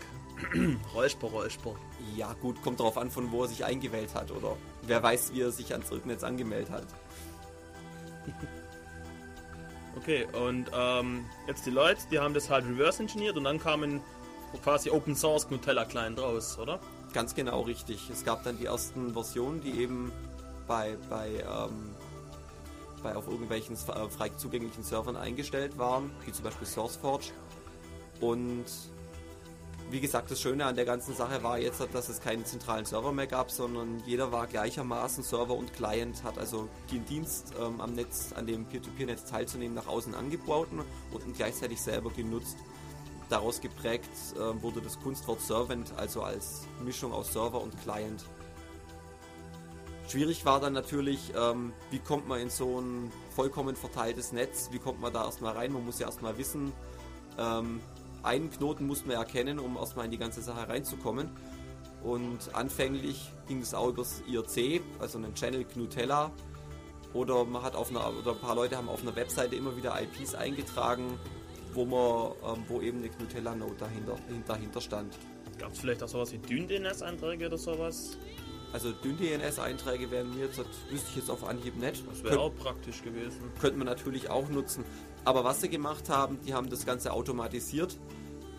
[0.96, 1.76] Räusper, Räusper.
[2.16, 4.58] Ja, gut, kommt darauf an, von wo er sich eingewählt hat oder
[4.88, 6.86] wer weiß, wie er sich ans Irknetz angemeldet hat.
[9.98, 14.02] Okay, und ähm, jetzt die Leute, die haben das halt reverse engineert und dann kamen
[14.64, 16.80] quasi Open Source Nutella Client raus, oder?
[17.14, 18.10] Ganz genau richtig.
[18.10, 20.12] Es gab dann die ersten Versionen, die eben
[20.68, 21.96] bei, bei, ähm,
[23.02, 27.28] bei auf irgendwelchen äh, frei zugänglichen Servern eingestellt waren, wie zum Beispiel SourceForge.
[28.20, 28.66] Und
[29.92, 33.12] wie gesagt, das Schöne an der ganzen Sache war jetzt, dass es keinen zentralen Server
[33.12, 37.94] mehr gab, sondern jeder war gleichermaßen Server und Client, hat also den Dienst ähm, am
[37.94, 40.70] Netz, an dem Peer-to-Peer-Netz teilzunehmen, nach außen angebaut
[41.12, 42.58] und gleichzeitig selber genutzt.
[43.30, 48.24] Daraus geprägt äh, wurde das Kunstwort Servant, also als Mischung aus Server und Client.
[50.08, 54.80] Schwierig war dann natürlich, ähm, wie kommt man in so ein vollkommen verteiltes Netz, wie
[54.80, 56.72] kommt man da erstmal rein, man muss ja erstmal wissen,
[57.40, 57.82] ähm,
[58.26, 61.30] einen Knoten muss man erkennen, um erstmal in die ganze Sache reinzukommen.
[62.04, 66.32] Und anfänglich ging es auch übers IRC, also einen Channel Gnutella.
[67.14, 70.00] Oder man hat auf einer, oder ein paar Leute haben auf einer Webseite immer wieder
[70.00, 71.18] IPs eingetragen,
[71.74, 75.18] wo man, ähm, wo eben eine Gnutella-Node dahinter, dahinter stand.
[75.58, 78.18] Gab es vielleicht auch sowas wie DynDNS-Einträge oder sowas?
[78.74, 82.04] Also DynDNS-Einträge wären mir jetzt, das wüsste ich jetzt auf Anhieb nicht.
[82.08, 83.40] Das wäre auch praktisch gewesen.
[83.62, 84.84] Könnte man natürlich auch nutzen.
[85.26, 87.98] Aber was sie gemacht haben, die haben das Ganze automatisiert,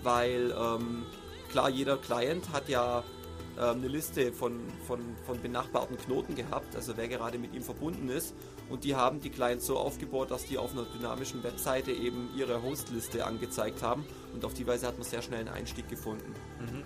[0.02, 1.06] weil ähm,
[1.50, 3.04] klar, jeder Client hat ja
[3.58, 8.08] ähm, eine Liste von, von, von benachbarten Knoten gehabt, also wer gerade mit ihm verbunden
[8.08, 8.34] ist.
[8.68, 12.62] Und die haben die Clients so aufgebaut, dass die auf einer dynamischen Webseite eben ihre
[12.62, 14.04] Hostliste angezeigt haben.
[14.34, 16.34] Und auf die Weise hat man sehr schnell einen Einstieg gefunden.
[16.60, 16.82] Mhm.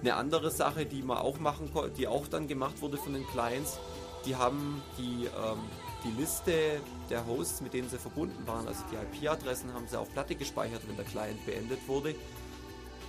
[0.00, 3.78] Eine andere Sache, die man auch machen die auch dann gemacht wurde von den Clients,
[4.26, 5.58] die haben die, ähm,
[6.06, 10.12] die Liste der Hosts, mit denen sie verbunden waren, also die IP-Adressen, haben sie auf
[10.12, 12.14] Platte gespeichert, wenn der Client beendet wurde.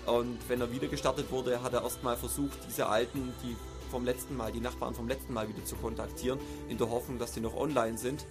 [0.06, 3.56] Und wenn er wieder gestartet wurde, hat er erstmal versucht, diese alten, die
[3.92, 7.34] vom letzten Mal, die Nachbarn vom letzten Mal wieder zu kontaktieren, in der Hoffnung, dass
[7.34, 8.26] die noch online sind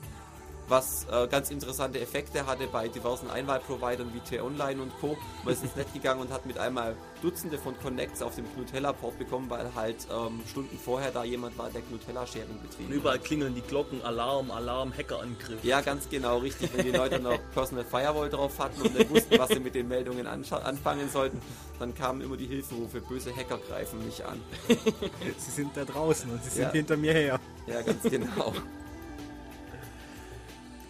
[0.68, 5.16] was äh, ganz interessante Effekte hatte bei diversen Einwahlprovidern wie T-Online und Co.
[5.44, 9.18] Man ist ins Netz gegangen und hat mit einmal Dutzende von Connects auf dem Knutella-Port
[9.18, 13.55] bekommen, weil halt ähm, Stunden vorher da jemand war, der Knutella-Sharing betrieben und Überall klingeln
[13.55, 15.62] die Glocken, Alarm, Alarm, Hackerangriff.
[15.62, 16.70] Ja, ganz genau, richtig.
[16.74, 19.88] Wenn die Leute noch Personal Firewall drauf hatten und nicht wussten, was sie mit den
[19.88, 21.40] Meldungen anfangen sollten,
[21.79, 24.40] dann kamen immer die Hilferufe, böse Hacker greifen mich an.
[25.38, 26.72] sie sind da draußen und sie sind ja.
[26.72, 27.40] hinter mir her.
[27.66, 28.52] Ja, ganz genau.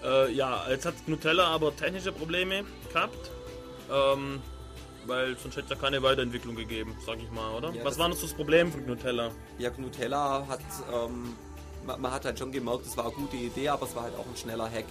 [0.07, 3.31] Äh, ja, jetzt hat Nutella aber technische Probleme gehabt.
[3.91, 4.41] Ähm,
[5.07, 7.73] weil sonst hätte es ja keine Weiterentwicklung gegeben, sag ich mal, oder?
[7.73, 9.31] Ja, Was war noch das Problem von Nutella?
[9.59, 10.61] Ja, Nutella hat,
[10.93, 11.37] ähm,
[11.87, 14.15] man, man, hat halt schon gemerkt, es war eine gute Idee, aber es war halt
[14.17, 14.87] auch ein schneller Hack.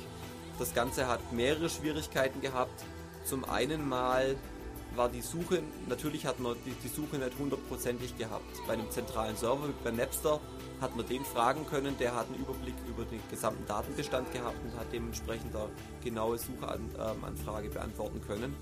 [0.58, 2.84] Das Ganze hat mehrere Schwierigkeiten gehabt.
[3.26, 4.36] Zum einen mal
[4.98, 8.44] war die Suche, natürlich hat man die, die Suche nicht hundertprozentig gehabt.
[8.68, 10.40] Bei einem zentralen Server wie bei Napster
[10.82, 14.78] hat man den fragen können, der hat einen Überblick über den gesamten Datenbestand gehabt und
[14.80, 15.70] hat dementsprechend eine
[16.04, 18.56] genaue Suchanfrage beantworten können.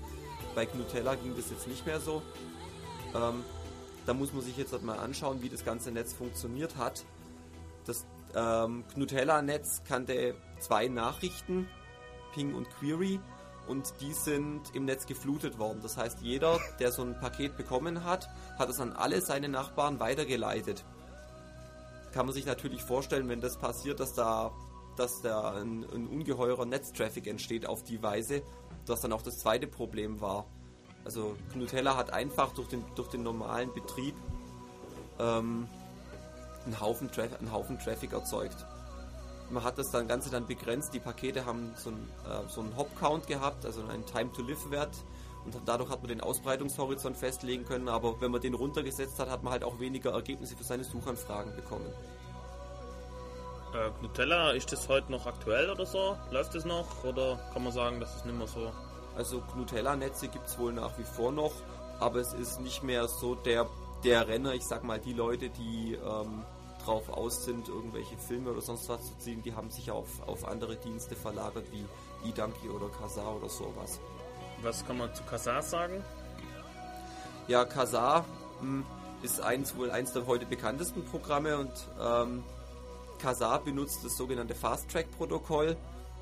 [0.54, 2.22] Bei Knutella ging das jetzt nicht mehr so.
[3.14, 3.44] Ähm,
[4.06, 7.04] da muss man sich jetzt halt mal anschauen, wie das ganze Netz funktioniert hat.
[7.86, 11.68] Das ähm, Knutella-Netz kannte zwei Nachrichten,
[12.34, 13.20] Ping und Query,
[13.66, 15.80] und die sind im Netz geflutet worden.
[15.82, 20.00] Das heißt, jeder, der so ein Paket bekommen hat, hat es an alle seine Nachbarn
[20.00, 20.84] weitergeleitet
[22.14, 24.52] kann man sich natürlich vorstellen, wenn das passiert, dass da,
[24.96, 28.42] dass da ein, ein ungeheurer Netztraffic entsteht auf die Weise,
[28.86, 30.46] dass dann auch das zweite Problem war.
[31.04, 34.14] Also Knutella hat einfach durch den, durch den normalen Betrieb
[35.18, 35.66] ähm,
[36.64, 38.64] einen, Haufen einen Haufen Traffic erzeugt.
[39.50, 40.94] Man hat das dann Ganze dann begrenzt.
[40.94, 44.96] Die Pakete haben so einen, äh, so einen Hop-Count gehabt, also einen Time-to-Live-Wert.
[45.44, 49.42] Und dadurch hat man den Ausbreitungshorizont festlegen können, aber wenn man den runtergesetzt hat, hat
[49.42, 51.92] man halt auch weniger Ergebnisse für seine Suchanfragen bekommen.
[53.74, 56.16] Äh, Nutella, ist das heute noch aktuell oder so?
[56.30, 58.72] Läuft es noch oder kann man sagen, das ist nicht mehr so?
[59.16, 61.52] Also Nutella-Netze gibt es wohl nach wie vor noch,
[62.00, 63.66] aber es ist nicht mehr so der,
[64.02, 66.44] der Renner, ich sag mal, die Leute, die ähm,
[66.84, 70.46] drauf aus sind, irgendwelche Filme oder sonst was zu ziehen, die haben sich auf, auf
[70.46, 71.84] andere Dienste verlagert wie
[72.28, 74.00] eDonkey oder Kazaa oder sowas.
[74.62, 76.04] Was kann man zu Kazaa sagen?
[77.48, 78.24] Ja, Kazaa
[78.60, 78.84] hm,
[79.22, 82.44] ist eins, wohl eins der heute bekanntesten Programme und ähm,
[83.18, 85.76] Kazaa benutzt das sogenannte Fast Track Protokoll.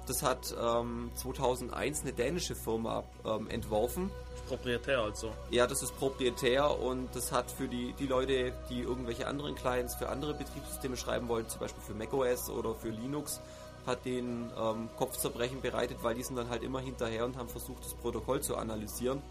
[0.07, 4.11] Das hat ähm, 2001 eine dänische Firma ähm, entworfen.
[4.49, 5.31] Proprietär also.
[5.51, 9.95] Ja, das ist proprietär und das hat für die, die Leute, die irgendwelche anderen Clients
[9.95, 13.41] für andere Betriebssysteme schreiben wollen, zum Beispiel für macOS oder für Linux,
[13.87, 17.85] hat den ähm, Kopfzerbrechen bereitet, weil die sind dann halt immer hinterher und haben versucht,
[17.85, 19.23] das Protokoll zu analysieren.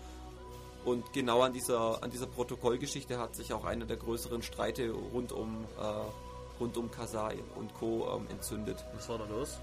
[0.83, 5.31] Und genau an dieser, an dieser Protokollgeschichte hat sich auch einer der größeren Streite rund
[5.31, 8.15] um, äh, rund um Kasai und Co.
[8.15, 8.83] Ähm, entzündet.
[8.95, 9.59] Was war da los?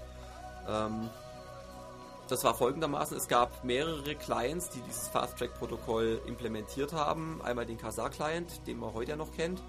[0.67, 1.09] Ähm,
[2.29, 7.41] das war folgendermaßen, es gab mehrere Clients, die dieses Fast-Track-Protokoll implementiert haben.
[7.41, 9.63] Einmal den Kazaa-Client, den man heute ja noch kennt.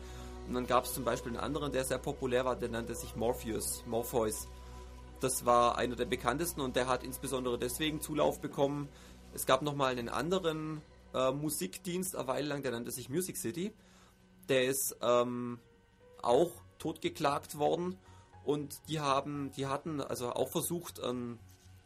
[0.47, 3.17] Und dann gab es zum Beispiel einen anderen, der sehr populär war, der nannte sich
[3.17, 4.47] Morpheus, Morpheus.
[5.21, 8.89] Das war einer der bekanntesten und der hat insbesondere deswegen Zulauf bekommen.
[9.33, 10.83] Es gab nochmal einen anderen
[11.15, 13.73] äh, Musikdienst eine Weile lang, der nannte sich Music City.
[14.49, 15.61] Der ist ähm,
[16.21, 17.97] auch totgeklagt worden
[18.45, 21.39] und die haben, die hatten also auch versucht, ein,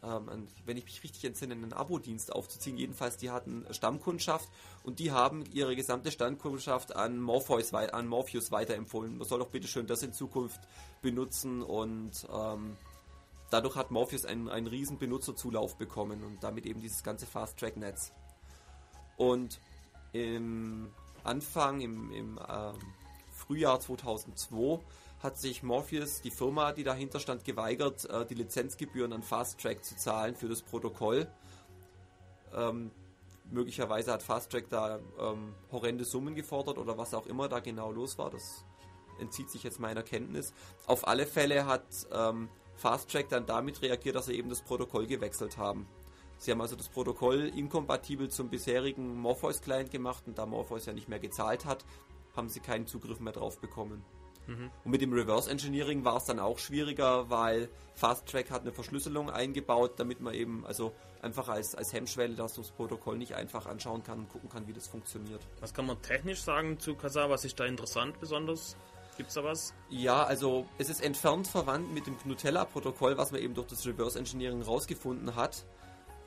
[0.03, 2.77] ähm, wenn ich mich richtig entsinne, einen Abo-Dienst aufzuziehen.
[2.77, 4.49] Jedenfalls, die hatten Stammkundschaft
[4.83, 9.17] und die haben ihre gesamte Stammkundschaft an Morpheus, an Morpheus weiterempfohlen.
[9.17, 10.61] Man soll doch bitte schön das in Zukunft
[11.01, 12.77] benutzen und ähm,
[13.49, 18.11] dadurch hat Morpheus einen, einen riesen Benutzerzulauf bekommen und damit eben dieses ganze Fast-Track-Netz.
[19.17, 19.59] Und
[20.13, 20.91] im
[21.23, 22.75] Anfang, im, im ähm,
[23.31, 24.79] Frühjahr 2002,
[25.19, 29.95] hat sich Morpheus, die Firma, die dahinter stand, geweigert, äh, die Lizenzgebühren an Fast-Track zu
[29.95, 31.27] zahlen für das Protokoll.
[32.53, 32.91] Ähm,
[33.51, 38.17] möglicherweise hat Fast-Track da ähm, horrende Summen gefordert oder was auch immer da genau los
[38.17, 38.29] war.
[38.29, 38.65] Das
[39.19, 40.53] entzieht sich jetzt meiner Kenntnis.
[40.87, 45.57] Auf alle Fälle hat ähm, Fast-Track dann damit reagiert, dass sie eben das Protokoll gewechselt
[45.57, 45.87] haben.
[46.37, 51.07] Sie haben also das Protokoll inkompatibel zum bisherigen Morpheus-Client gemacht und da Morpheus ja nicht
[51.07, 51.85] mehr gezahlt hat,
[52.35, 54.03] haben sie keinen Zugriff mehr drauf bekommen.
[54.47, 54.69] Mhm.
[54.83, 58.73] Und mit dem Reverse Engineering war es dann auch schwieriger, weil Fast Track hat eine
[58.73, 64.03] Verschlüsselung eingebaut, damit man eben also einfach als, als Hemmschwelle das Protokoll nicht einfach anschauen
[64.03, 65.41] kann und gucken kann, wie das funktioniert.
[65.61, 67.29] Was kann man technisch sagen zu Kazaa?
[67.29, 68.75] Was ist da interessant besonders?
[69.17, 69.73] Gibt es da was?
[69.89, 74.19] Ja, also es ist entfernt verwandt mit dem Nutella-Protokoll, was man eben durch das Reverse
[74.19, 75.65] Engineering rausgefunden hat.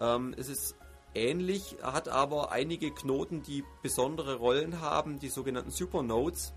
[0.00, 0.74] Ähm, es ist
[1.14, 6.54] ähnlich, hat aber einige Knoten, die besondere Rollen haben, die sogenannten Supernodes.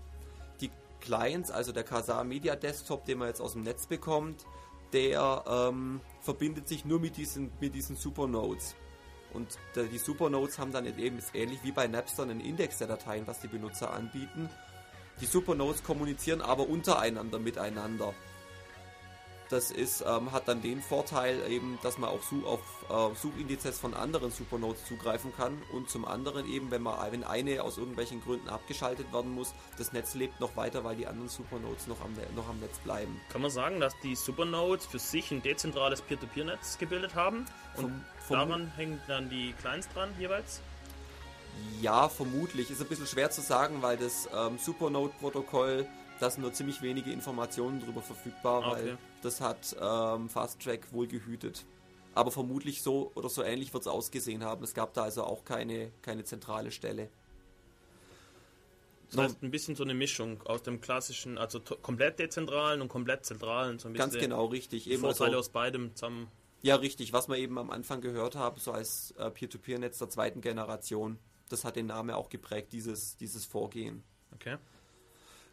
[1.02, 4.46] Clients, also der Kazaa Media Desktop, den man jetzt aus dem Netz bekommt,
[4.92, 8.74] der ähm, verbindet sich nur mit diesen, mit diesen Supernodes.
[9.34, 12.86] Und der, die Supernodes haben dann eben ist ähnlich wie bei Napster einen Index der
[12.86, 14.48] Dateien, was die Benutzer anbieten.
[15.20, 18.14] Die Supernodes kommunizieren aber untereinander miteinander.
[19.52, 23.92] Das ist, ähm, hat dann den Vorteil eben, dass man auch auf äh, Suchindizes von
[23.92, 28.48] anderen Supernodes zugreifen kann und zum anderen eben, wenn man wenn eine aus irgendwelchen Gründen
[28.48, 32.48] abgeschaltet werden muss, das Netz lebt noch weiter, weil die anderen Supernodes noch am, noch
[32.48, 33.20] am Netz bleiben.
[33.30, 37.44] Kann man sagen, dass die Supernodes für sich ein dezentrales Peer-to-Peer-Netz gebildet haben
[37.76, 40.62] und vom, vom daran hängen dann die Clients dran jeweils?
[41.82, 42.70] Ja, vermutlich.
[42.70, 45.86] Ist ein bisschen schwer zu sagen, weil das ähm, Supernode-Protokoll
[46.22, 48.96] da sind nur ziemlich wenige Informationen darüber verfügbar, weil okay.
[49.22, 51.64] das hat ähm, Fast Track wohl gehütet.
[52.14, 54.62] Aber vermutlich so oder so ähnlich wird es ausgesehen haben.
[54.62, 57.08] Es gab da also auch keine, keine zentrale Stelle.
[59.10, 63.26] Das heißt, ein bisschen so eine Mischung aus dem klassischen, also komplett dezentralen und komplett
[63.26, 63.80] zentralen.
[63.80, 64.88] So Ganz genau, richtig.
[64.88, 66.28] Eben Vorteile also, aus beidem zusammen.
[66.62, 67.12] Ja, richtig.
[67.12, 71.64] Was wir eben am Anfang gehört haben, so als äh, Peer-to-Peer-Netz der zweiten Generation, das
[71.64, 74.04] hat den Namen auch geprägt, dieses, dieses Vorgehen.
[74.34, 74.56] Okay.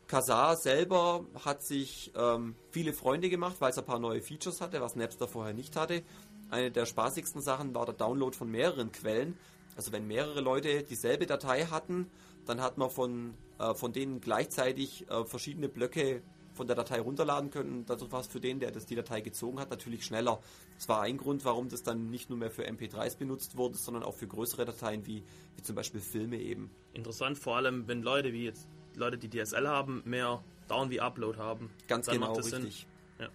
[0.09, 4.81] Kazaa selber hat sich ähm, viele Freunde gemacht, weil es ein paar neue Features hatte,
[4.81, 6.01] was Napster vorher nicht hatte.
[6.49, 9.37] Eine der spaßigsten Sachen war der Download von mehreren Quellen.
[9.75, 12.09] Also wenn mehrere Leute dieselbe Datei hatten,
[12.47, 16.23] dann hat man von, äh, von denen gleichzeitig äh, verschiedene Blöcke
[16.55, 17.85] von der Datei runterladen können.
[17.85, 20.39] Dadurch war es für den, der das die Datei gezogen hat, natürlich schneller.
[20.75, 24.01] Das war ein Grund, warum das dann nicht nur mehr für MP3s benutzt wurde, sondern
[24.01, 25.23] auch für größere Dateien wie,
[25.55, 26.71] wie zum Beispiel Filme eben.
[26.93, 28.67] Interessant, vor allem wenn Leute wie jetzt
[28.99, 31.69] Leute, die DSL haben, mehr Down wie Upload haben.
[31.87, 32.87] Ganz dann genau, richtig.
[33.19, 33.29] Ja.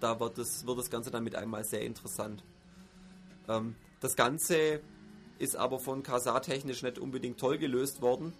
[0.00, 2.42] Da wird das, wird das Ganze dann mit einmal sehr interessant.
[3.48, 4.80] Ähm, das Ganze
[5.38, 8.32] ist aber von Kazaa technisch nicht unbedingt toll gelöst worden.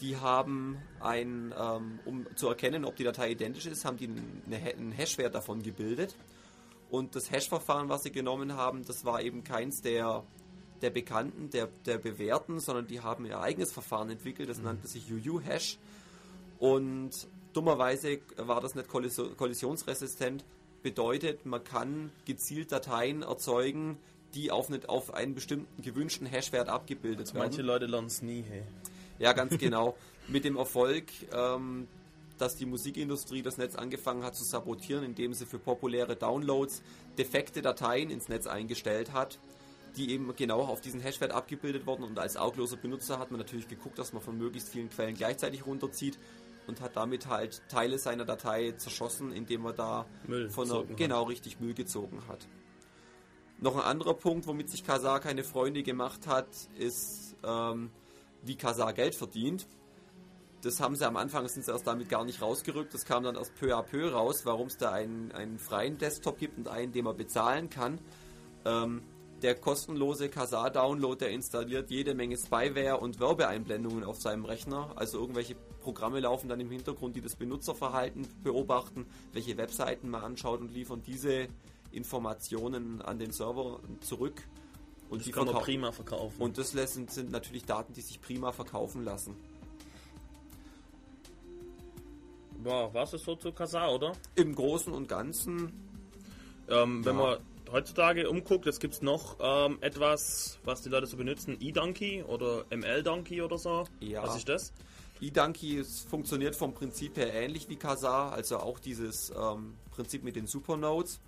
[0.00, 4.08] Die haben ein, ähm, um zu erkennen, ob die Datei identisch ist, haben die
[4.46, 6.16] eine, einen Hashwert davon gebildet.
[6.90, 10.24] Und das Hash-Verfahren, was sie genommen haben, das war eben keins der,
[10.80, 14.64] der bekannten, der, der bewährten, sondern die haben ihr eigenes Verfahren entwickelt, das mhm.
[14.64, 15.78] nannte sich UU-Hash.
[16.60, 20.44] Und dummerweise war das nicht kollisionsresistent.
[20.82, 23.98] Bedeutet, man kann gezielt Dateien erzeugen,
[24.34, 27.48] die auf, nicht, auf einen bestimmten gewünschten Hashwert abgebildet also werden.
[27.48, 28.44] Manche Leute lernen es nie.
[28.48, 28.62] Hey.
[29.18, 29.96] Ja, ganz genau.
[30.28, 31.88] Mit dem Erfolg, ähm,
[32.38, 36.82] dass die Musikindustrie das Netz angefangen hat zu sabotieren, indem sie für populäre Downloads
[37.18, 39.38] defekte Dateien ins Netz eingestellt hat,
[39.96, 42.04] die eben genau auf diesen Hashwert abgebildet wurden.
[42.04, 45.66] Und als augloser Benutzer hat man natürlich geguckt, dass man von möglichst vielen Quellen gleichzeitig
[45.66, 46.18] runterzieht
[46.70, 51.24] und hat damit halt Teile seiner Datei zerschossen, indem er da Müll von einer, genau
[51.24, 52.46] richtig Müll gezogen hat.
[53.58, 57.90] Noch ein anderer Punkt, womit sich Kazaa keine Freunde gemacht hat, ist, ähm,
[58.42, 59.66] wie Kazaa Geld verdient.
[60.62, 62.94] Das haben sie am Anfang, sind sie erst damit gar nicht rausgerückt.
[62.94, 66.38] Das kam dann erst peu à peu raus, warum es da einen, einen freien Desktop
[66.38, 67.98] gibt und einen, den man bezahlen kann.
[68.64, 69.02] Ähm,
[69.42, 74.92] der kostenlose Kazaa-Download, der installiert jede Menge Spyware und Werbeeinblendungen auf seinem Rechner.
[74.96, 75.56] Also irgendwelche
[75.92, 81.02] Programme laufen dann im Hintergrund, die das Benutzerverhalten beobachten, welche Webseiten man anschaut und liefern
[81.04, 81.48] diese
[81.90, 84.40] Informationen an den Server zurück.
[85.08, 86.40] Und das die kann man prima verkaufen.
[86.40, 89.34] Und das sind, sind natürlich Daten, die sich prima verkaufen lassen.
[92.64, 94.12] Ja, was ist so zu Kazaa, oder?
[94.36, 95.72] Im Großen und Ganzen.
[96.68, 97.22] Ähm, wenn ja.
[97.22, 97.38] man
[97.72, 103.42] heutzutage umguckt, es gibt noch ähm, etwas, was die Leute so benutzen, eDonkey oder ML-Donkey
[103.42, 103.86] oder so.
[103.98, 104.22] Ja.
[104.22, 104.72] Was ist das?
[105.20, 110.46] eDonkey funktioniert vom Prinzip her ähnlich wie Kazaa, also auch dieses ähm, Prinzip mit den
[110.46, 111.20] Supernodes.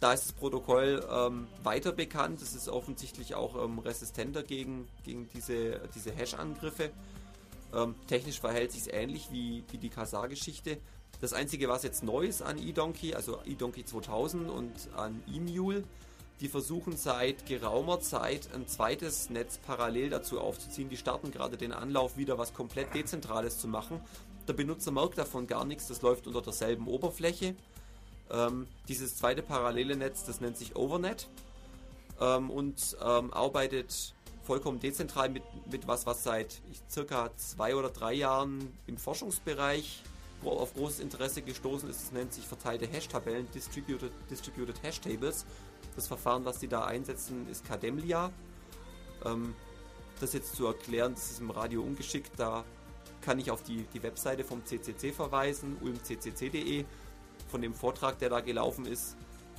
[0.00, 2.40] Da ist das Protokoll ähm, weiter bekannt.
[2.40, 6.90] Es ist offensichtlich auch ähm, resistenter gegen, gegen diese, diese Hash-Angriffe.
[7.74, 10.78] Ähm, technisch verhält sich es ähnlich wie, wie die Kazaa-Geschichte.
[11.20, 15.82] Das Einzige, was jetzt neu ist an eDonkey, also eDonkey 2000 und an eMule,
[16.40, 20.88] die versuchen seit geraumer Zeit ein zweites Netz parallel dazu aufzuziehen.
[20.88, 24.00] Die starten gerade den Anlauf, wieder was komplett Dezentrales zu machen.
[24.46, 27.54] Der Benutzer merkt davon gar nichts, das läuft unter derselben Oberfläche.
[28.30, 31.28] Ähm, dieses zweite parallele Netz, das nennt sich Overnet
[32.20, 38.14] ähm, und ähm, arbeitet vollkommen dezentral mit, mit was, was seit circa zwei oder drei
[38.14, 40.02] Jahren im Forschungsbereich
[40.44, 42.02] auf großes Interesse gestoßen ist.
[42.02, 45.44] Das nennt sich verteilte Hash-Tabellen, Distributed, Distributed Hash-Tables.
[45.98, 48.30] Das Verfahren, was sie da einsetzen, ist Cademlia.
[49.24, 49.56] Ähm,
[50.20, 52.30] das jetzt zu erklären, das ist im Radio ungeschickt.
[52.36, 52.64] Da
[53.20, 56.84] kann ich auf die, die Webseite vom CCC verweisen, ulmccc.de,
[57.48, 59.16] von dem Vortrag, der da gelaufen ist.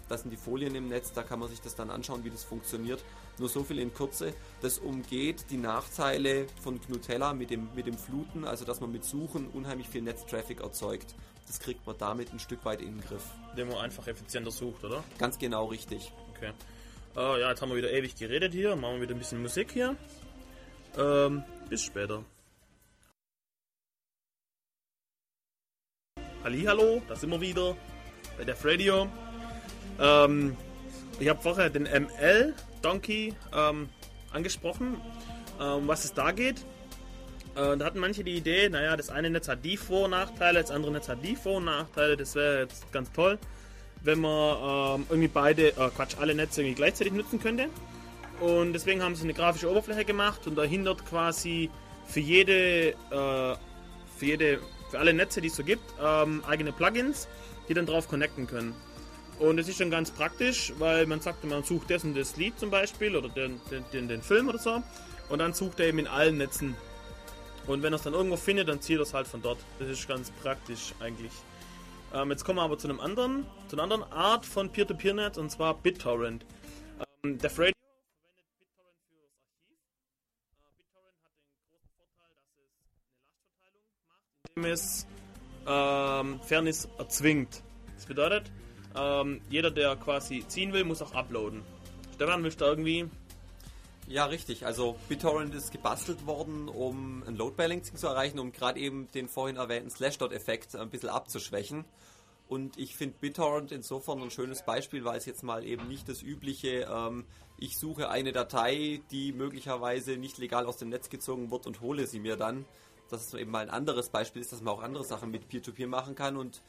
[0.07, 2.45] Das sind die Folien im Netz, da kann man sich das dann anschauen, wie das
[2.45, 3.03] funktioniert.
[3.37, 4.33] Nur so viel in Kürze.
[4.61, 9.03] Das umgeht die Nachteile von Gnutella mit dem, mit dem Fluten, also dass man mit
[9.03, 11.15] Suchen unheimlich viel Netztraffic erzeugt.
[11.47, 13.25] Das kriegt man damit ein Stück weit in den Griff.
[13.49, 15.03] Indem man einfach effizienter sucht, oder?
[15.17, 16.13] Ganz genau richtig.
[16.39, 16.53] Okay.
[17.17, 18.77] Äh, ja, jetzt haben wir wieder ewig geredet hier.
[18.77, 19.97] Machen wir wieder ein bisschen Musik hier.
[20.97, 22.23] Ähm, bis später.
[26.41, 27.75] Hallo, da sind wir wieder
[28.37, 29.09] bei der Radio.
[29.99, 30.55] Ähm,
[31.19, 33.89] ich habe vorher den ML Donkey ähm,
[34.31, 35.01] angesprochen,
[35.59, 36.61] ähm, was es da geht.
[37.55, 40.61] Äh, da hatten manche die Idee, naja, das eine Netz hat die Vor- und Nachteile,
[40.61, 42.15] das andere Netz hat die Vor- und Nachteile.
[42.15, 43.37] Das wäre jetzt ganz toll,
[44.01, 47.69] wenn man ähm, irgendwie beide, äh, Quatsch, alle Netze irgendwie gleichzeitig nutzen könnte.
[48.39, 51.69] Und deswegen haben sie eine grafische Oberfläche gemacht und dahinter quasi
[52.07, 54.59] für jede, äh, für jede,
[54.89, 57.27] für alle Netze, die es so gibt, ähm, eigene Plugins,
[57.67, 58.73] die dann drauf connecten können.
[59.39, 62.59] Und es ist dann ganz praktisch, weil man sagt, man sucht das und das Lied
[62.59, 63.61] zum Beispiel oder den,
[63.93, 64.83] den, den Film oder so.
[65.29, 66.75] Und dann sucht er eben in allen Netzen.
[67.67, 69.59] Und wenn er es dann irgendwo findet, dann zieht er es halt von dort.
[69.79, 71.31] Das ist ganz praktisch eigentlich.
[72.13, 75.51] Ähm, jetzt kommen wir aber zu einem anderen, zu einer anderen Art von Peer-to-Peer-Netz und
[75.51, 76.45] zwar BitTorrent.
[77.23, 77.37] Ähm.
[77.41, 77.73] Äh, macht,
[84.55, 85.05] indem es
[85.67, 87.63] ähm, Fairness erzwingt.
[87.95, 88.51] Das bedeutet,
[88.95, 91.61] ähm, jeder, der quasi ziehen will, muss auch uploaden.
[92.15, 93.07] Stefan, willst du irgendwie
[94.09, 94.65] ja, richtig.
[94.65, 99.29] Also BitTorrent ist gebastelt worden, um ein Load Balancing zu erreichen, um gerade eben den
[99.29, 101.85] vorhin erwähnten Slashdot-Effekt ein bisschen abzuschwächen.
[102.47, 106.23] Und ich finde BitTorrent insofern ein schönes Beispiel, weil es jetzt mal eben nicht das
[106.23, 107.25] übliche, ähm,
[107.59, 112.07] ich suche eine Datei, die möglicherweise nicht legal aus dem Netz gezogen wird und hole
[112.07, 112.65] sie mir dann.
[113.11, 115.85] Dass es eben mal ein anderes Beispiel ist, dass man auch andere Sachen mit Peer-to-Peer
[115.85, 116.63] -Peer machen kann und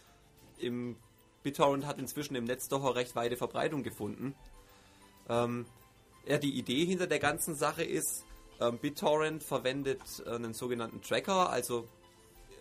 [0.58, 0.96] im
[1.42, 4.34] BitTorrent hat inzwischen im Netz doch eine recht weite Verbreitung gefunden.
[5.30, 5.64] Ähm,
[6.26, 8.24] ja, die Idee hinter der ganzen Sache ist,
[8.60, 11.88] ähm, BitTorrent verwendet äh, einen sogenannten Tracker, also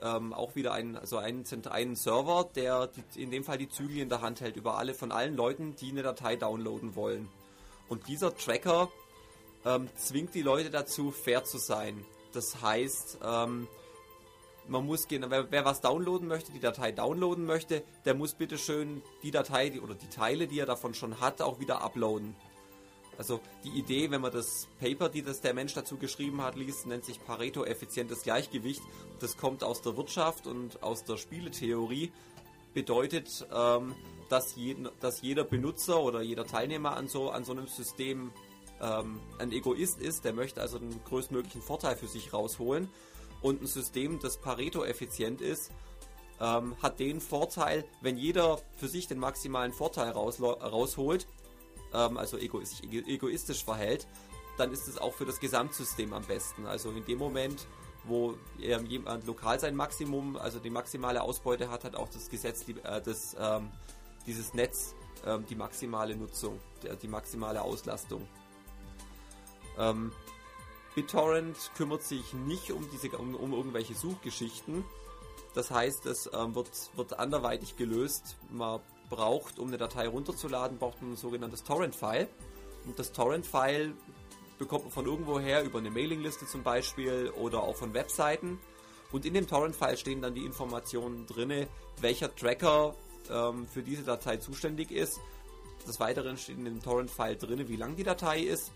[0.01, 3.97] ähm, auch wieder einen, also einen, einen Server, der die, in dem Fall die Zügel
[3.97, 7.27] in der Hand hält über alle von allen Leuten, die eine Datei downloaden wollen.
[7.89, 8.89] Und dieser Tracker
[9.65, 12.05] ähm, zwingt die Leute dazu, fair zu sein.
[12.31, 13.67] Das heißt, ähm,
[14.67, 18.57] man muss gehen, wer, wer, was downloaden möchte, die Datei downloaden möchte, der muss bitte
[18.57, 22.35] schön die Datei die, oder die Teile, die er davon schon hat, auch wieder uploaden.
[23.19, 26.87] Also die Idee, wenn man das Paper, die das der Mensch dazu geschrieben hat, liest,
[26.87, 28.81] nennt sich Pareto effizientes Gleichgewicht.
[29.19, 32.13] Das kommt aus der Wirtschaft und aus der Spieletheorie.
[32.73, 33.93] Bedeutet, ähm,
[34.29, 38.31] dass, jeden, dass jeder Benutzer oder jeder Teilnehmer an so, an so einem System
[38.81, 40.23] ähm, ein Egoist ist.
[40.23, 42.87] Der möchte also den größtmöglichen Vorteil für sich rausholen.
[43.41, 45.71] Und ein System, das Pareto effizient ist,
[46.39, 51.27] ähm, hat den Vorteil, wenn jeder für sich den maximalen Vorteil raus, rausholt,
[51.93, 54.07] ähm, also egoistisch, egoistisch verhält,
[54.57, 56.65] dann ist es auch für das Gesamtsystem am besten.
[56.65, 57.65] Also in dem Moment,
[58.03, 62.67] wo ähm, jemand lokal sein Maximum, also die maximale Ausbeute hat, hat auch das Gesetz,
[62.67, 63.69] äh, das, ähm,
[64.25, 68.27] dieses Netz ähm, die maximale Nutzung, die, die maximale Auslastung.
[69.77, 70.11] Ähm,
[70.95, 74.83] BitTorrent kümmert sich nicht um, diese, um, um irgendwelche Suchgeschichten.
[75.53, 78.37] Das heißt, es ähm, wird, wird anderweitig gelöst.
[78.49, 82.27] Man braucht, um eine Datei runterzuladen, braucht man ein sogenanntes Torrent-File.
[82.85, 83.93] Und das Torrent-File
[84.57, 88.59] bekommt man von irgendwoher über eine Mailingliste zum Beispiel oder auch von Webseiten.
[89.11, 91.67] Und in dem Torrent-File stehen dann die Informationen drin,
[91.99, 92.95] welcher Tracker
[93.29, 95.19] ähm, für diese Datei zuständig ist.
[95.87, 98.71] des Weiteren steht in dem Torrent-File drin, wie lang die Datei ist.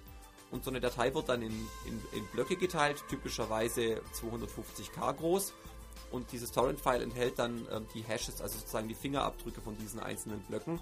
[0.51, 5.53] Und so eine Datei wird dann in, in, in Blöcke geteilt, typischerweise 250k groß.
[6.11, 10.39] Und dieses Torrent-File enthält dann ähm, die Hashes, also sozusagen die Fingerabdrücke von diesen einzelnen
[10.41, 10.79] Blöcken,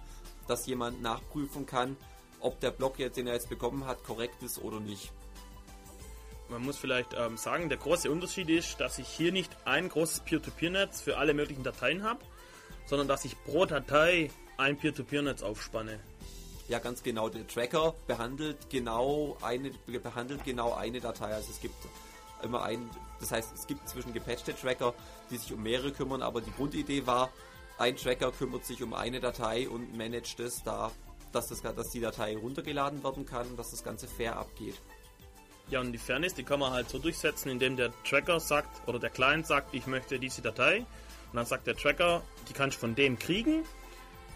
[0.48, 1.96] dass jemand nachprüfen kann,
[2.40, 5.12] ob der Block, jetzt, den er jetzt bekommen hat, korrekt ist oder nicht.
[6.50, 10.22] Man muss vielleicht ähm, sagen, der große Unterschied ist, dass ich hier nicht ein großes
[10.22, 12.20] Peer-to-Peer-Netz für alle möglichen Dateien habe,
[12.86, 16.00] sondern dass ich pro Datei ein Peer-to-Peer-Netz aufspanne.
[16.68, 17.30] Ja, ganz genau.
[17.30, 21.34] Der Tracker behandelt genau eine behandelt genau eine Datei.
[21.34, 21.76] Also es gibt
[22.44, 22.90] immer ein,
[23.22, 24.94] das heißt, es gibt zwischen gepatchte Tracker,
[25.30, 27.30] die sich um mehrere kümmern, aber die Grundidee war,
[27.78, 30.92] ein Tracker kümmert sich um eine Datei und managt es da,
[31.32, 34.82] dass, das, dass die Datei runtergeladen werden kann und dass das Ganze fair abgeht.
[35.70, 39.00] Ja, und die Fairness, die kann man halt so durchsetzen, indem der Tracker sagt, oder
[39.00, 40.80] der Client sagt, ich möchte diese Datei.
[40.80, 43.64] Und dann sagt der Tracker, die kannst du von dem kriegen.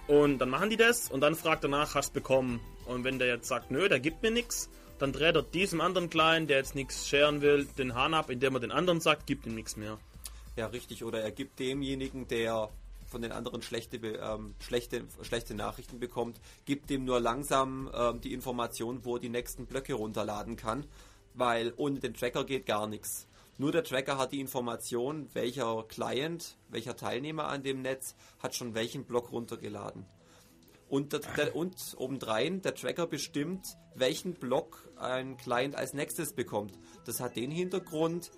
[0.08, 2.62] Und dann machen die das und dann fragt er nach, hast du bekommen.
[2.86, 6.10] Und wenn der jetzt sagt, nö, der gibt mir nichts, dann dreht er diesem anderen
[6.10, 9.46] Client, der jetzt nichts scheren will, den Hahn ab, indem er den anderen sagt, gibt
[9.46, 9.98] ihm nichts mehr.
[10.56, 11.04] Ja, richtig.
[11.04, 12.70] Oder er gibt demjenigen, der
[13.06, 18.34] von den anderen schlechte, ähm, schlechte, schlechte Nachrichten bekommt, gibt dem nur langsam ähm, die
[18.34, 20.86] Information, wo er die nächsten Blöcke runterladen kann,
[21.34, 23.28] weil ohne den Tracker geht gar nichts.
[23.58, 28.74] Nur der Tracker hat die Information, welcher Client, welcher Teilnehmer an dem Netz hat schon
[28.76, 30.06] welchen Block runtergeladen.
[30.88, 33.66] Und, der, der, und obendrein, der Tracker bestimmt,
[33.96, 36.78] welchen Block ein Client als nächstes bekommt.
[37.06, 38.32] Das hat den Hintergrund,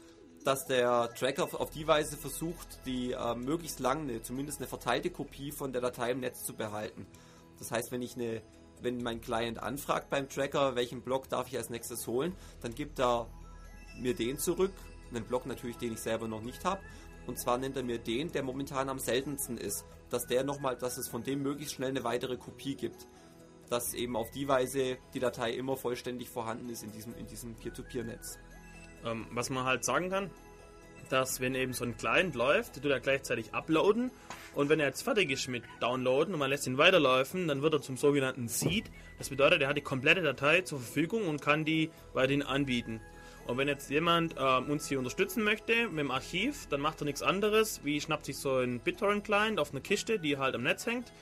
[0.46, 5.52] dass der Tracker auf die Weise versucht, die äh, möglichst lange, zumindest eine verteilte Kopie
[5.52, 7.06] von der Datei im Netz zu behalten.
[7.60, 8.42] Das heißt, wenn ich eine,
[8.82, 13.00] wenn mein Client anfragt beim Tracker, welchen Block darf ich als nächstes holen, dann gibt
[13.00, 13.28] er
[14.00, 14.74] mir den zurück,
[15.10, 16.82] einen Block natürlich, den ich selber noch nicht habe.
[17.26, 20.98] Und zwar nennt er mir den, der momentan am seltensten ist, dass der nochmal, dass
[20.98, 23.08] es von dem möglichst schnell eine weitere Kopie gibt.
[23.70, 27.56] Dass eben auf die Weise die Datei immer vollständig vorhanden ist in diesem, in diesem
[27.56, 28.40] Peer-to-Peer-Netz.
[29.06, 30.32] Ähm, was man halt sagen kann,
[31.10, 34.12] dass wenn eben so ein Client läuft, tut er gleichzeitig uploaden
[34.56, 37.74] und wenn er jetzt fertig ist mit Downloaden und man lässt ihn weiterlaufen, dann wird
[37.74, 38.86] er zum sogenannten Seed.
[39.18, 43.02] Das bedeutet, er hat die komplette Datei zur Verfügung und kann die weiterhin anbieten.
[43.48, 47.06] Und wenn jetzt jemand äh, uns hier unterstützen möchte mit dem Archiv, dann macht er
[47.06, 50.86] nichts anderes, wie schnappt sich so ein BitTorrent-Client auf eine Kiste, die halt am Netz
[50.86, 51.14] hängt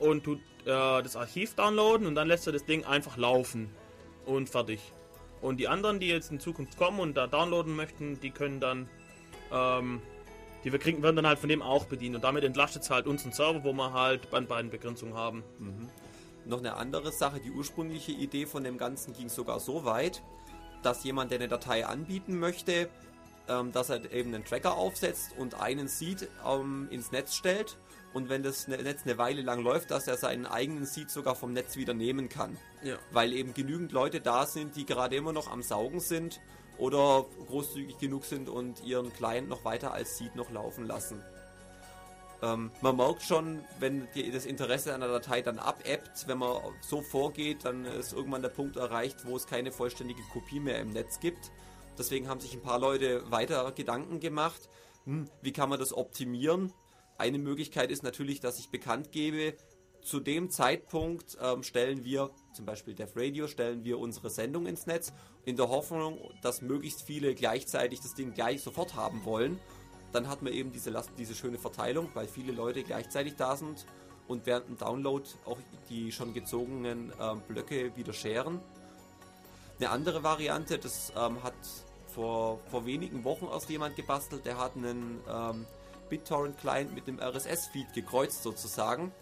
[0.00, 3.70] und tut äh, das Archiv downloaden und dann lässt er das Ding einfach laufen
[4.26, 4.80] und fertig.
[5.40, 8.88] Und die anderen, die jetzt in Zukunft kommen und da downloaden möchten, die können dann,
[9.52, 10.02] ähm,
[10.64, 12.16] die wir kriegen, werden dann halt von dem auch bedient.
[12.16, 15.44] Und damit entlastet es halt unseren Server, wo wir halt Bandbreitenbegrenzung haben.
[15.60, 15.88] Mhm.
[16.44, 20.22] Noch eine andere Sache, die ursprüngliche Idee von dem Ganzen ging sogar so weit,
[20.82, 22.88] dass jemand, der eine Datei anbieten möchte,
[23.48, 27.76] ähm, dass er eben einen Tracker aufsetzt und einen Seed ähm, ins Netz stellt
[28.12, 31.34] und wenn das ne-, Netz eine Weile lang läuft, dass er seinen eigenen Seed sogar
[31.34, 32.56] vom Netz wieder nehmen kann.
[32.82, 32.96] Ja.
[33.12, 36.40] Weil eben genügend Leute da sind, die gerade immer noch am Saugen sind
[36.78, 41.22] oder großzügig genug sind und ihren Client noch weiter als Seed noch laufen lassen.
[42.42, 46.58] Ähm, man merkt schon, wenn die, das Interesse an der Datei dann abebbt, wenn man
[46.80, 50.90] so vorgeht, dann ist irgendwann der Punkt erreicht, wo es keine vollständige Kopie mehr im
[50.90, 51.50] Netz gibt.
[51.98, 54.68] Deswegen haben sich ein paar Leute weiter Gedanken gemacht,
[55.04, 56.72] hm, wie kann man das optimieren.
[57.16, 59.54] Eine Möglichkeit ist natürlich, dass ich bekannt gebe,
[60.02, 64.86] zu dem Zeitpunkt ähm, stellen wir, zum Beispiel Def Radio, stellen wir unsere Sendung ins
[64.86, 65.12] Netz,
[65.44, 69.58] in der Hoffnung, dass möglichst viele gleichzeitig das Ding gleich sofort haben wollen.
[70.12, 73.84] Dann hat man eben diese, diese schöne Verteilung, weil viele Leute gleichzeitig da sind
[74.26, 78.60] und während dem Download auch die schon gezogenen ähm, Blöcke wieder scheren.
[79.78, 81.54] Eine andere Variante, das ähm, hat
[82.06, 85.66] vor, vor wenigen Wochen erst jemand gebastelt, der hat einen ähm,
[86.08, 89.12] BitTorrent-Client mit dem RSS-Feed gekreuzt sozusagen.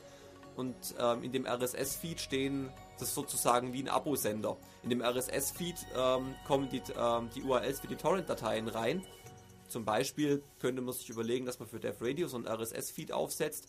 [0.56, 4.56] Und ähm, in dem RSS-Feed stehen, das ist sozusagen wie ein Abosender.
[4.82, 9.04] In dem RSS-Feed ähm, kommen die, ähm, die URLs für die Torrent-Dateien rein.
[9.68, 13.68] Zum Beispiel könnte man sich überlegen, dass man für Dev Radio so ein RSS-Feed aufsetzt.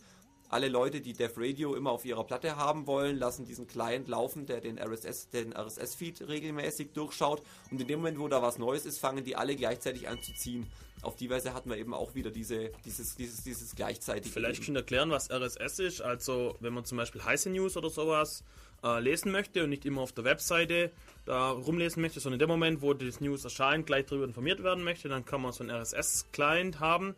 [0.50, 4.46] Alle Leute, die Dev Radio immer auf ihrer Platte haben wollen, lassen diesen Client laufen,
[4.46, 7.42] der den RSS, den RSS-Feed regelmäßig durchschaut.
[7.70, 10.34] Und in dem Moment, wo da was Neues ist, fangen die alle gleichzeitig an zu
[10.34, 10.68] ziehen
[11.02, 14.34] auf die Weise hat man eben auch wieder diese, dieses, dieses, dieses gleichzeitige.
[14.34, 16.02] Vielleicht schon erklären, was RSS ist.
[16.02, 18.44] Also, wenn man zum Beispiel heiße News oder sowas
[18.84, 20.92] äh, lesen möchte und nicht immer auf der Webseite
[21.26, 24.84] da rumlesen möchte, sondern in dem Moment, wo das News erscheint, gleich darüber informiert werden
[24.84, 27.16] möchte, dann kann man so einen RSS-Client haben.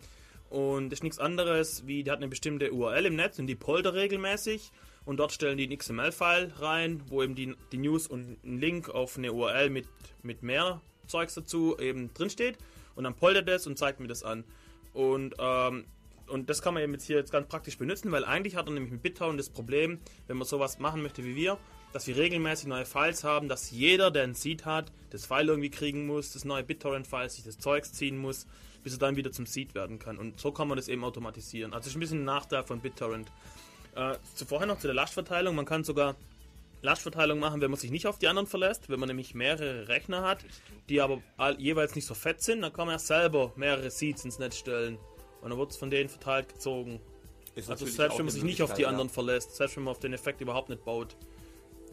[0.50, 3.56] Und das ist nichts anderes, wie die hat eine bestimmte URL im Netz und die
[3.56, 4.72] polter regelmäßig.
[5.06, 8.90] Und dort stellen die einen XML-File rein, wo eben die, die News und ein Link
[8.90, 9.88] auf eine URL mit,
[10.24, 12.58] mit mehr Zeugs dazu eben drinsteht
[12.96, 14.44] und dann poltert es und zeigt mir das an.
[14.94, 15.86] Und ähm,
[16.30, 18.74] und das kann man eben jetzt hier jetzt ganz praktisch benutzen, weil eigentlich hat er
[18.74, 21.58] nämlich mit BitTorrent das Problem, wenn man sowas machen möchte wie wir,
[21.92, 25.72] dass wir regelmäßig neue Files haben, dass jeder, der ein Seed hat, das File irgendwie
[25.72, 28.48] kriegen muss, das neue BitTorrent-File, sich das Zeugs ziehen muss,
[28.84, 30.18] bis er dann wieder zum Seed werden kann.
[30.18, 31.74] Und so kann man das eben automatisieren.
[31.74, 33.32] Also ist ein bisschen ein Nachteil von BitTorrent.
[33.96, 34.16] Äh,
[34.48, 35.56] vorher noch zu der Lastverteilung.
[35.56, 36.16] Man kann sogar
[36.82, 38.90] Lastverteilung machen, wenn man sich nicht auf die anderen verlässt.
[38.90, 40.46] Wenn man nämlich mehrere Rechner hat,
[40.88, 41.22] die aber
[41.58, 44.98] jeweils nicht so fett sind, dann kann man ja selber mehrere Seeds ins Netz stellen.
[45.42, 47.00] Und dann wird es von denen verteilt gezogen.
[47.56, 50.00] Ist Also selbst wenn man sich nicht auf die anderen verlässt, selbst wenn man auf
[50.00, 51.16] den Effekt überhaupt nicht baut.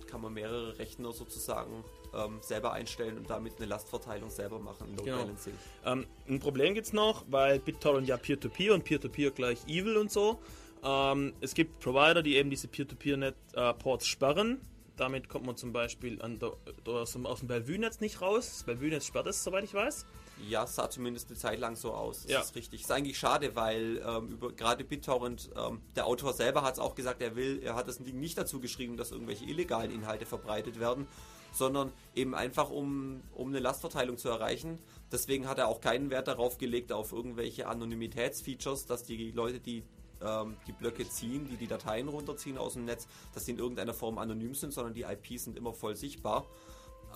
[0.01, 0.07] ja.
[0.07, 1.85] kann man mehrere Rechner sozusagen
[2.15, 4.89] ähm, selber einstellen und damit eine Lastverteilung selber machen.
[4.97, 5.19] Load Genau.
[5.19, 5.55] Balancing.
[5.85, 10.11] Ähm, ein Problem gibt es noch, weil BitTorrent ja Peer-to-Peer und Peer-to-Peer gleich Evil und
[10.11, 10.39] so.
[10.85, 14.61] Ähm, es gibt Provider, die eben diese Peer-to-Peer-Net-Ports sperren.
[14.97, 16.53] Damit kommt man zum Beispiel an der,
[16.87, 18.49] aus dem, aus dem Bellevue-Netz nicht raus.
[18.49, 20.07] Das Bellevue-Netz sperrt es, soweit ich weiß.
[20.49, 22.23] Ja, es sah zumindest eine Zeit lang so aus.
[22.23, 22.41] Das Ja.
[22.41, 22.83] ist richtig.
[22.83, 26.95] Ist eigentlich schade, weil ähm, über gerade BitTorrent, ähm, der Autor selber hat es auch
[26.95, 30.79] gesagt, er will, er hat das Ding nicht dazu geschrieben, dass irgendwelche illegalen Inhalte verbreitet
[30.79, 31.07] werden,
[31.53, 34.79] sondern eben einfach um, um eine Lastverteilung zu erreichen.
[35.11, 39.85] Deswegen hat er auch keinen Wert darauf gelegt, auf irgendwelche Anonymitätsfeatures, dass die Leute, die
[40.23, 43.95] ähm, die Blöcke ziehen, die die Dateien runterziehen aus dem Netz, dass die in irgendeiner
[43.95, 46.47] Form anonym sind, sondern die IPs sind immer voll sichtbar.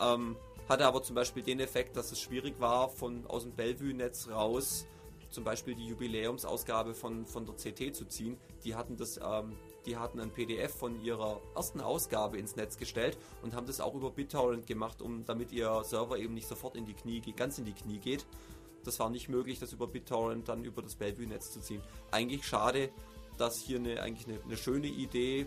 [0.00, 0.36] Ähm,
[0.70, 4.86] hatte aber zum Beispiel den Effekt, dass es schwierig war, von aus dem Bellevue-Netz raus
[5.30, 8.36] zum Beispiel die Jubiläumsausgabe von, von der CT zu ziehen.
[8.64, 9.56] Die hatten das, ähm,
[9.86, 13.94] die hatten ein PDF von ihrer ersten Ausgabe ins Netz gestellt und haben das auch
[13.94, 17.58] über BitTorrent gemacht, um damit ihr Server eben nicht sofort in die Knie geht, ganz
[17.58, 18.26] in die Knie geht.
[18.84, 21.82] Das war nicht möglich, das über BitTorrent dann über das Bellevue-Netz zu ziehen.
[22.10, 22.90] Eigentlich schade,
[23.38, 25.46] dass hier eine, eigentlich eine, eine schöne Idee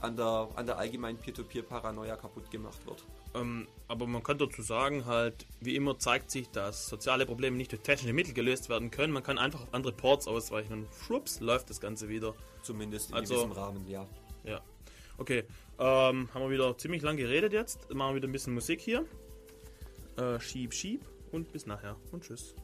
[0.00, 3.04] an der, an der allgemeinen Peer-to-Peer-Paranoia kaputt gemacht wird.
[3.34, 7.72] Ähm, aber man kann dazu sagen, halt, wie immer zeigt sich, dass soziale Probleme nicht
[7.72, 9.12] durch technische Mittel gelöst werden können.
[9.12, 12.34] Man kann einfach auf andere Ports ausweichen und schwupps, läuft das Ganze wieder.
[12.62, 14.06] Zumindest in Also- gewissem Rahmen, ja.
[14.44, 14.60] Ja.
[15.18, 15.44] Okay,
[15.78, 17.92] ähm, haben wir wieder ziemlich lang geredet jetzt.
[17.92, 19.04] Machen wir wieder ein bisschen Musik hier.
[20.16, 22.54] Äh, schieb, schieb und bis nachher und tschüss.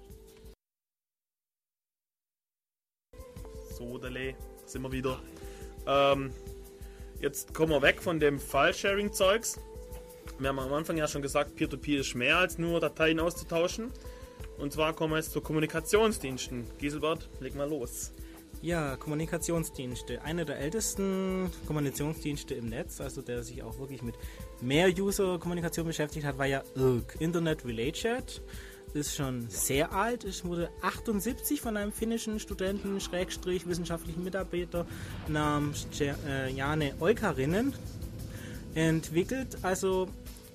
[3.76, 5.20] So, Dele, sind wir wieder.
[5.86, 6.32] Ähm,
[7.20, 9.60] jetzt kommen wir weg von dem File-Sharing-Zeugs.
[10.38, 13.90] Wir haben am Anfang ja schon gesagt, Peer-to-Peer ist mehr als nur Dateien auszutauschen.
[14.58, 16.64] Und zwar kommen wir jetzt zu Kommunikationsdiensten.
[16.78, 18.12] Giselbert, leg mal los.
[18.62, 20.22] Ja, Kommunikationsdienste.
[20.22, 24.14] Einer der ältesten Kommunikationsdienste im Netz, also der sich auch wirklich mit
[24.60, 28.42] Mehr-User-Kommunikation beschäftigt hat, war ja IRC, Internet Relay Chat.
[28.94, 30.24] Ist schon sehr alt.
[30.24, 34.86] Es wurde 78 von einem finnischen Studenten, Schrägstrich, wissenschaftlichen Mitarbeiter
[35.28, 37.74] namens Jane Oikarinen
[38.74, 39.58] entwickelt.
[39.62, 40.08] Also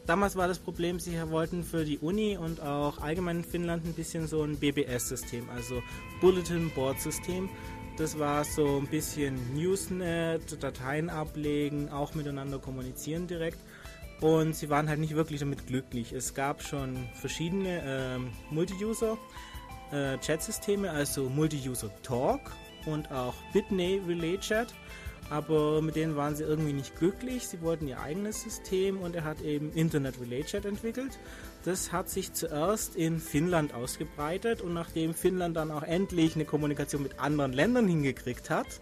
[0.05, 3.93] damals war das Problem, sie wollten für die Uni und auch allgemein in Finnland ein
[3.93, 5.81] bisschen so ein BBS-System, also
[6.19, 7.49] Bulletin Board System.
[7.97, 13.59] Das war so ein bisschen Newsnet, Dateien ablegen, auch miteinander kommunizieren direkt.
[14.21, 16.13] Und sie waren halt nicht wirklich damit glücklich.
[16.13, 19.17] Es gab schon verschiedene ähm, Multi-User
[19.91, 20.17] äh,
[20.87, 22.39] also Multi-User Talk
[22.85, 24.73] und auch Bitney Relay Chat.
[25.31, 27.47] Aber mit denen waren sie irgendwie nicht glücklich.
[27.47, 31.17] Sie wollten ihr eigenes System und er hat eben Internet Relay Chat entwickelt.
[31.63, 37.01] Das hat sich zuerst in Finnland ausgebreitet und nachdem Finnland dann auch endlich eine Kommunikation
[37.01, 38.81] mit anderen Ländern hingekriegt hat,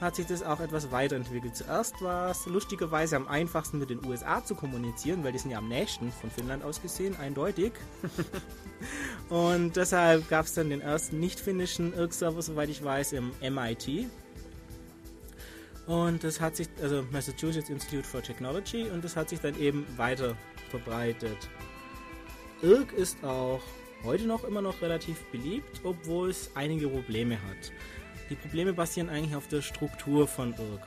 [0.00, 1.56] hat sich das auch etwas weiterentwickelt.
[1.56, 5.58] Zuerst war es lustigerweise am einfachsten mit den USA zu kommunizieren, weil die sind ja
[5.58, 7.72] am nächsten von Finnland aus gesehen, eindeutig.
[9.28, 14.06] Und deshalb gab es dann den ersten nicht-finnischen IRC-Server, soweit ich weiß, im MIT.
[15.86, 19.86] Und das hat sich, also Massachusetts Institute for Technology, und das hat sich dann eben
[19.96, 20.36] weiter
[20.70, 21.36] verbreitet.
[22.62, 23.60] IRC ist auch
[24.04, 27.72] heute noch immer noch relativ beliebt, obwohl es einige Probleme hat.
[28.30, 30.82] Die Probleme basieren eigentlich auf der Struktur von IRC.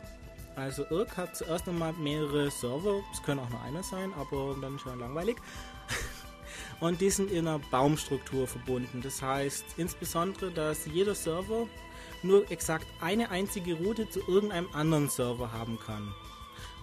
[0.56, 4.80] Also IRC hat zuerst einmal mehrere Server, es können auch nur einer sein, aber dann
[4.80, 5.36] schon langweilig.
[6.80, 9.02] Und die sind in einer Baumstruktur verbunden.
[9.02, 11.68] Das heißt insbesondere, dass jeder Server
[12.26, 16.14] nur exakt eine einzige Route zu irgendeinem anderen Server haben kann.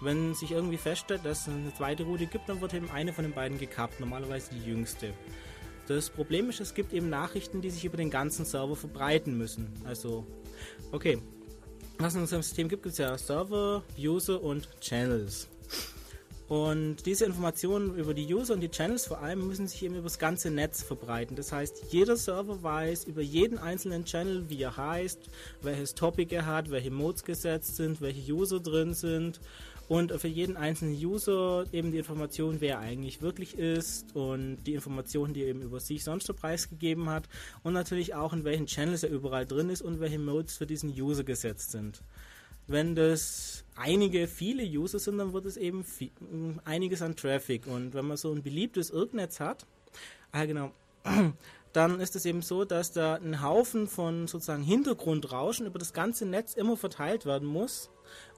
[0.01, 3.24] Wenn sich irgendwie feststellt, dass es eine zweite Route gibt, dann wird eben eine von
[3.24, 5.12] den beiden gekappt, normalerweise die jüngste.
[5.86, 9.72] Das Problem ist, es gibt eben Nachrichten, die sich über den ganzen Server verbreiten müssen.
[9.84, 10.26] Also,
[10.90, 11.18] okay,
[11.99, 15.49] was in unserem System gibt, gibt es ja Server, User und Channels.
[16.53, 20.05] Und diese Informationen über die User und die Channels vor allem müssen sich eben über
[20.05, 21.34] das ganze Netz verbreiten.
[21.34, 25.30] Das heißt, jeder Server weiß über jeden einzelnen Channel, wie er heißt,
[25.62, 29.40] welches Topic er hat, welche Modes gesetzt sind, welche User drin sind
[29.88, 35.32] und für jeden einzelnen User eben die Information, wer eigentlich wirklich ist und die Informationen,
[35.32, 37.30] die er eben über sich sonst so preisgegeben hat
[37.62, 40.90] und natürlich auch in welchen Channels er überall drin ist und welche Modes für diesen
[40.90, 42.03] User gesetzt sind.
[42.66, 46.10] Wenn das einige, viele User sind, dann wird es eben viel,
[46.64, 47.66] einiges an Traffic.
[47.66, 49.66] Und wenn man so ein beliebtes Irrnetz hat,
[50.30, 50.72] ah genau,
[51.72, 56.26] dann ist es eben so, dass da ein Haufen von sozusagen Hintergrundrauschen über das ganze
[56.26, 57.90] Netz immer verteilt werden muss,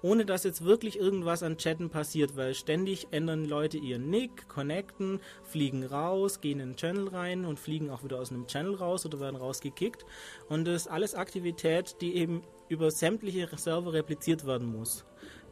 [0.02, 5.20] ohne dass jetzt wirklich irgendwas an Chatten passiert, weil ständig ändern Leute ihren Nick, connecten,
[5.42, 9.04] fliegen raus, gehen in den Channel rein und fliegen auch wieder aus einem Channel raus
[9.04, 10.06] oder werden rausgekickt.
[10.48, 15.04] Und das ist alles Aktivität, die eben über sämtliche Server repliziert werden muss.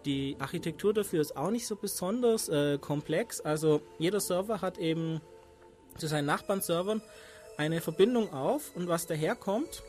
[0.04, 3.40] Die Architektur dafür ist auch nicht so besonders äh, komplex.
[3.40, 5.20] Also jeder Server hat eben
[5.96, 7.02] zu seinen Nachbarn-Servern
[7.56, 9.82] eine Verbindung auf und was daherkommt,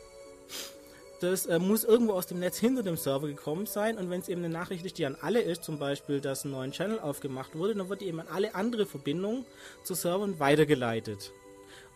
[1.20, 4.28] das äh, muss irgendwo aus dem Netz hinter dem Server gekommen sein und wenn es
[4.28, 7.56] eben eine Nachricht ist, die an alle ist, zum Beispiel, dass ein neuer Channel aufgemacht
[7.56, 9.46] wurde, dann wird die eben an alle andere Verbindungen
[9.84, 11.32] zu Servern weitergeleitet.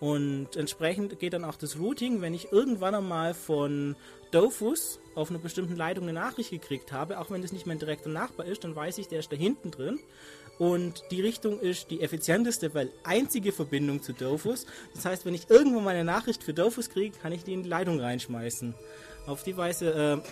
[0.01, 3.97] Und entsprechend geht dann auch das Routing, wenn ich irgendwann einmal von
[4.31, 8.11] Dofus auf einer bestimmten Leitung eine Nachricht gekriegt habe, auch wenn das nicht mein direkter
[8.11, 9.99] Nachbar ist, dann weiß ich, der ist da hinten drin.
[10.59, 14.67] Und die Richtung ist die effizienteste, weil einzige Verbindung zu Dofus.
[14.95, 17.63] Das heißt, wenn ich irgendwo mal eine Nachricht für Dofus kriege, kann ich die in
[17.63, 18.75] die Leitung reinschmeißen.
[19.27, 20.23] Auf die Weise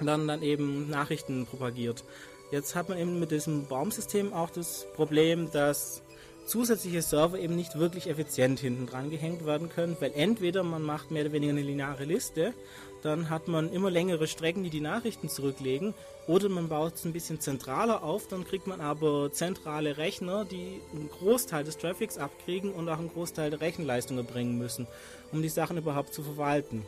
[0.00, 2.04] äh, dann, dann eben Nachrichten propagiert.
[2.52, 6.02] Jetzt hat man eben mit diesem Baumsystem auch das Problem, dass
[6.48, 11.10] zusätzliche Server eben nicht wirklich effizient hinten dran gehängt werden können, weil entweder man macht
[11.10, 12.54] mehr oder weniger eine lineare Liste,
[13.02, 15.94] dann hat man immer längere Strecken, die die Nachrichten zurücklegen,
[16.26, 20.80] oder man baut es ein bisschen zentraler auf, dann kriegt man aber zentrale Rechner, die
[20.92, 24.86] einen Großteil des Traffics abkriegen und auch einen Großteil der Rechenleistung erbringen müssen,
[25.32, 26.84] um die Sachen überhaupt zu verwalten.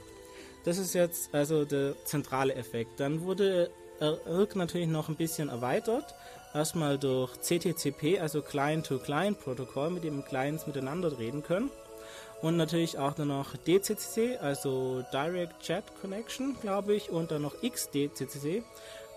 [0.64, 3.00] Das ist jetzt also der zentrale Effekt.
[3.00, 6.14] Dann wurde IRC natürlich noch ein bisschen erweitert
[6.55, 11.70] erstmal durch CTCP, also Client-to-Client-Protokoll, mit dem Clients miteinander reden können.
[12.42, 17.55] Und natürlich auch dann noch DCCC, also Direct Chat Connection, glaube ich, und dann noch
[17.61, 18.62] XDCCC,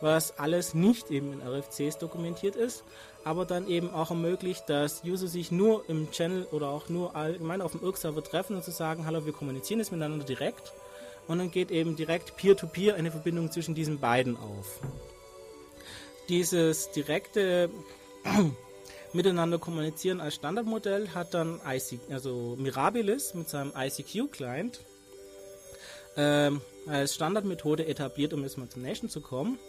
[0.01, 2.83] was alles nicht eben in RFCs dokumentiert ist,
[3.23, 7.61] aber dann eben auch ermöglicht, dass User sich nur im Channel oder auch nur allgemein
[7.61, 10.73] auf dem IRC-Server treffen und zu sagen, hallo, wir kommunizieren jetzt miteinander direkt.
[11.25, 14.81] Und dann geht eben direkt Peer-to-Peer -Peer eine Verbindung zwischen diesen beiden auf
[16.29, 17.69] dieses direkte
[19.13, 24.79] Miteinander kommunizieren als Standardmodell hat dann IC, also Mirabilis mit seinem ICQ-Client
[26.17, 29.59] ähm, als Standardmethode etabliert, um jetzt mal zum nächsten zu kommen.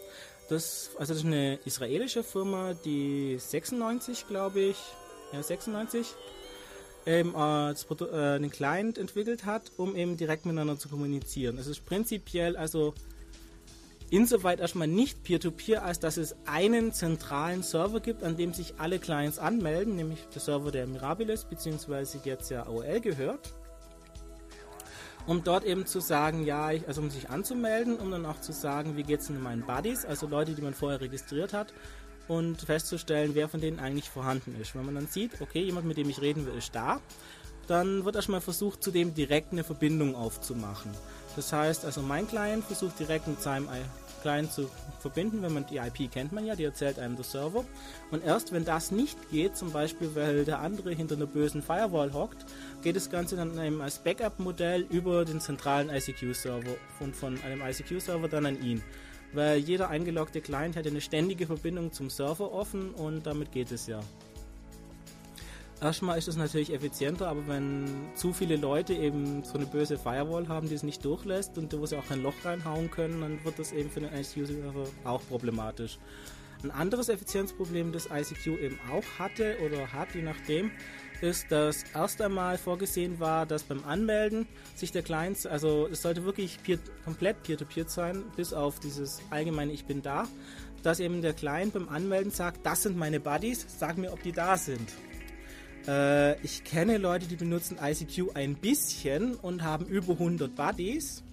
[0.49, 4.77] Das, also das ist eine israelische Firma, die 96, glaube ich,
[5.31, 6.07] ja 96,
[7.05, 11.57] eben äh, äh, den Client entwickelt hat, um eben direkt miteinander zu kommunizieren.
[11.57, 12.93] Es ist prinzipiell also
[14.09, 18.75] insoweit erstmal nicht Peer-to-Peer, -Peer, als dass es einen zentralen Server gibt, an dem sich
[18.77, 23.53] alle Clients anmelden, nämlich der Server der Mirabilis, beziehungsweise jetzt ja AOL gehört.
[25.27, 28.51] Um dort eben zu sagen, ja, ich, also um sich anzumelden, um dann auch zu
[28.51, 31.73] sagen, wie geht es in meinen Buddies, also Leute, die man vorher registriert hat,
[32.27, 34.75] und festzustellen, wer von denen eigentlich vorhanden ist.
[34.75, 36.99] Wenn man dann sieht, okay, jemand, mit dem ich reden will, ist da,
[37.67, 40.91] dann wird erstmal versucht, zu dem direkt eine Verbindung aufzumachen.
[41.35, 43.67] Das heißt, also mein Client versucht direkt mit seinem
[44.21, 44.69] Client zu
[44.99, 47.63] verbinden, wenn man die IP kennt man ja, die erzählt einem der Server.
[48.09, 52.11] Und erst wenn das nicht geht, zum Beispiel weil der andere hinter einer bösen Firewall
[52.11, 52.43] hockt,
[52.81, 58.27] geht das Ganze dann eben als Backup-Modell über den zentralen ICQ-Server und von einem ICQ-Server
[58.27, 58.81] dann an ihn.
[59.33, 63.85] Weil jeder eingeloggte Client hätte eine ständige Verbindung zum Server offen und damit geht es
[63.85, 63.99] ja.
[65.85, 70.47] Erstmal ist es natürlich effizienter, aber wenn zu viele Leute eben so eine böse Firewall
[70.47, 73.59] haben, die es nicht durchlässt und wo sie auch kein Loch reinhauen können, dann wird
[73.59, 74.49] das eben für den ICQ
[75.03, 75.99] auch problematisch.
[76.63, 80.71] Ein anderes Effizienzproblem, das ICQ eben auch hatte oder hat, je nachdem,
[81.21, 86.25] ist, dass erst einmal vorgesehen war, dass beim Anmelden sich der Client, also es sollte
[86.25, 90.27] wirklich peer, komplett peer-to-peer -peer sein, bis auf dieses allgemeine Ich bin da,
[90.81, 94.31] dass eben der Client beim Anmelden sagt, das sind meine Buddies, sag mir, ob die
[94.31, 94.89] da sind.
[95.87, 101.23] Äh, ich kenne Leute, die benutzen ICQ ein bisschen und haben über 100 Buddies.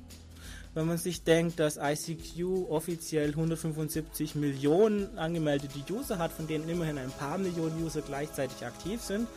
[0.74, 6.96] Wenn man sich denkt, dass ICQ offiziell 175 Millionen angemeldete User hat, von denen immerhin
[6.96, 9.28] ein paar Millionen User gleichzeitig aktiv sind,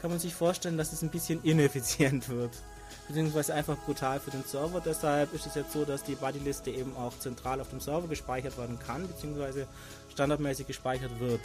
[0.00, 2.52] kann man sich vorstellen, dass es ein bisschen ineffizient wird.
[3.08, 4.80] Beziehungsweise einfach brutal für den Server.
[4.80, 8.56] Deshalb ist es jetzt so, dass die Buddy-Liste eben auch zentral auf dem Server gespeichert
[8.56, 9.66] werden kann, beziehungsweise
[10.12, 11.40] standardmäßig gespeichert wird.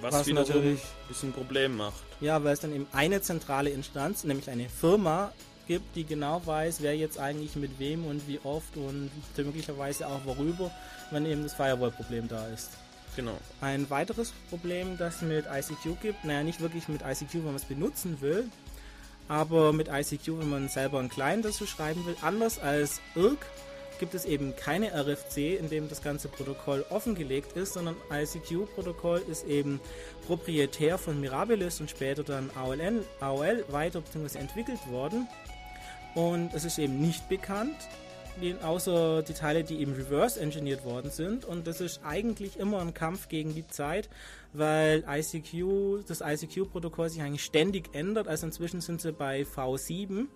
[0.00, 2.02] Was, Was wiederum natürlich- ein bisschen Problem macht.
[2.20, 5.32] Ja, weil es dann eben eine zentrale Instanz, nämlich eine Firma
[5.66, 10.24] gibt, die genau weiß, wer jetzt eigentlich mit wem und wie oft und möglicherweise auch
[10.26, 10.70] worüber,
[11.10, 12.70] wenn eben das Firewall-Problem da ist.
[13.16, 13.38] Genau.
[13.60, 17.64] Ein weiteres Problem, das mit ICQ gibt, naja, nicht wirklich mit ICQ, wenn man es
[17.64, 18.46] benutzen will,
[19.28, 23.38] aber mit ICQ, wenn man selber einen Client dazu schreiben will, anders als IRC,
[23.98, 29.46] gibt es eben keine RFC, in dem das ganze Protokoll offengelegt ist, sondern ICQ-Protokoll ist
[29.46, 29.80] eben
[30.26, 34.38] proprietär von Mirabilis und später dann AOL, AOL weiter bzw.
[34.38, 35.28] entwickelt worden.
[36.14, 37.76] Und es ist eben nicht bekannt,
[38.62, 41.44] außer die Teile, die eben reverse engineert worden sind.
[41.44, 44.08] Und das ist eigentlich immer ein Kampf gegen die Zeit,
[44.52, 48.28] weil ICQ, das ICQ-Protokoll sich eigentlich ständig ändert.
[48.28, 50.26] Also inzwischen sind sie bei V7.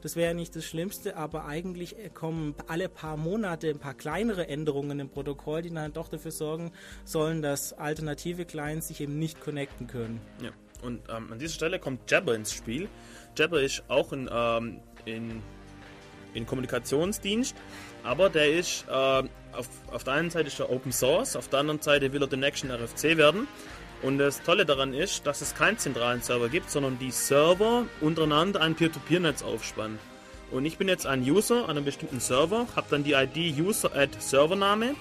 [0.00, 5.00] Das wäre nicht das Schlimmste, aber eigentlich kommen alle paar Monate ein paar kleinere Änderungen
[5.00, 6.72] im Protokoll, die dann doch dafür sorgen
[7.04, 10.20] sollen, dass alternative Clients sich eben nicht connecten können.
[10.42, 10.50] Ja.
[10.82, 12.88] Und ähm, an dieser Stelle kommt Jabber ins Spiel.
[13.36, 15.40] Jabber ist auch ein, ähm, in,
[16.34, 17.54] in Kommunikationsdienst,
[18.02, 21.60] aber der ist äh, auf, auf der einen Seite ist er Open Source, auf der
[21.60, 23.46] anderen Seite will er demnächst ein RFC werden.
[24.02, 28.60] Und das Tolle daran ist, dass es keinen zentralen Server gibt, sondern die Server untereinander
[28.60, 29.98] ein Peer-to-Peer-Netz aufspannen.
[30.50, 33.94] Und ich bin jetzt ein User an einem bestimmten Server, habe dann die ID User
[33.94, 34.94] at Servername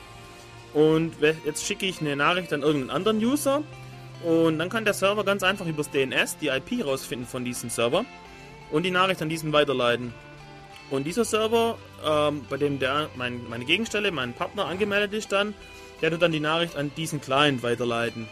[0.74, 1.14] und
[1.46, 3.62] jetzt schicke ich eine Nachricht an irgendeinen anderen User
[4.24, 8.06] und dann kann der Server ganz einfach übers DNS die IP rausfinden von diesem Server
[8.72, 10.14] und die Nachricht an diesen weiterleiten.
[10.90, 15.54] Und dieser Server, ähm, bei dem der mein, meine Gegenstelle, mein Partner angemeldet ist dann,
[16.02, 18.28] der tut dann die Nachricht an diesen Client weiterleiten.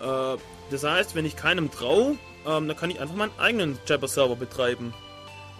[0.00, 0.36] Äh,
[0.70, 2.16] das heißt, wenn ich keinem traue,
[2.46, 4.94] ähm, dann kann ich einfach meinen eigenen Jabber-Server betreiben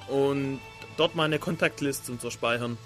[0.09, 0.61] und
[0.97, 2.79] dort meine Kontaktliste und so speichern.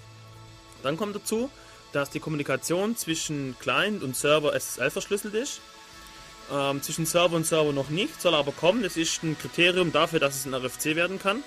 [0.83, 1.49] Dann kommt dazu,
[1.91, 5.61] dass die Kommunikation zwischen Client und Server SSL verschlüsselt ist.
[6.51, 8.83] Ähm, zwischen Server und Server noch nicht, soll aber kommen.
[8.83, 11.43] Das ist ein Kriterium dafür, dass es ein RFC werden kann.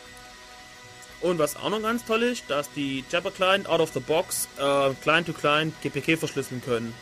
[1.21, 4.49] Und was auch noch ganz toll ist, dass die Jabber Client out of the box
[4.59, 6.93] äh, Client-to-Client GPK verschlüsseln können.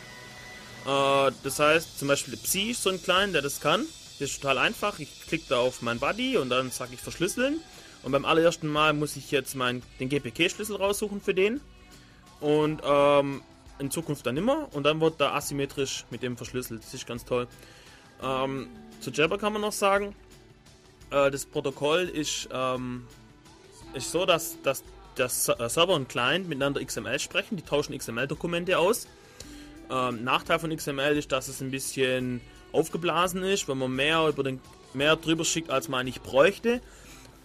[0.85, 3.85] Äh, das heißt, zum Beispiel Psi ist so ein Client, der das kann.
[4.19, 4.99] Das ist total einfach.
[4.99, 7.59] Ich klicke da auf mein Buddy und dann sage ich verschlüsseln.
[8.03, 11.61] Und beim allerersten Mal muss ich jetzt mein, den GPK-Schlüssel raussuchen für den.
[12.39, 13.41] Und ähm,
[13.79, 14.67] in Zukunft dann immer.
[14.73, 16.83] Und dann wird da asymmetrisch mit dem verschlüsselt.
[16.83, 17.47] Das ist ganz toll.
[18.23, 18.69] Ähm,
[18.99, 20.15] zu Jabber kann man noch sagen,
[21.09, 23.07] äh, das Protokoll ist, ähm,
[23.93, 24.83] ist so, dass, dass
[25.15, 27.57] das Ser- äh, Server und Client miteinander XML sprechen.
[27.57, 29.07] Die tauschen XML-Dokumente aus.
[29.91, 34.43] Ähm, Nachteil von XML ist, dass es ein bisschen aufgeblasen ist, wenn man mehr über
[34.43, 34.59] den
[34.93, 36.81] mehr drüber schickt, als man eigentlich bräuchte.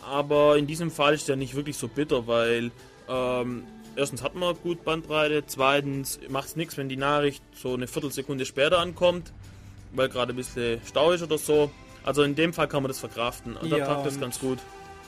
[0.04, 2.70] Aber in diesem Fall ist der nicht wirklich so bitter, weil
[3.08, 3.64] ähm,
[3.96, 8.46] erstens hat man gut Bandbreite, zweitens macht es nichts, wenn die Nachricht so eine Viertelsekunde
[8.46, 9.32] später ankommt,
[9.92, 11.70] weil gerade ein bisschen Stau ist oder so.
[12.04, 13.56] Also in dem Fall kann man das verkraften.
[13.56, 14.58] Und da Ja, tagt das ganz gut.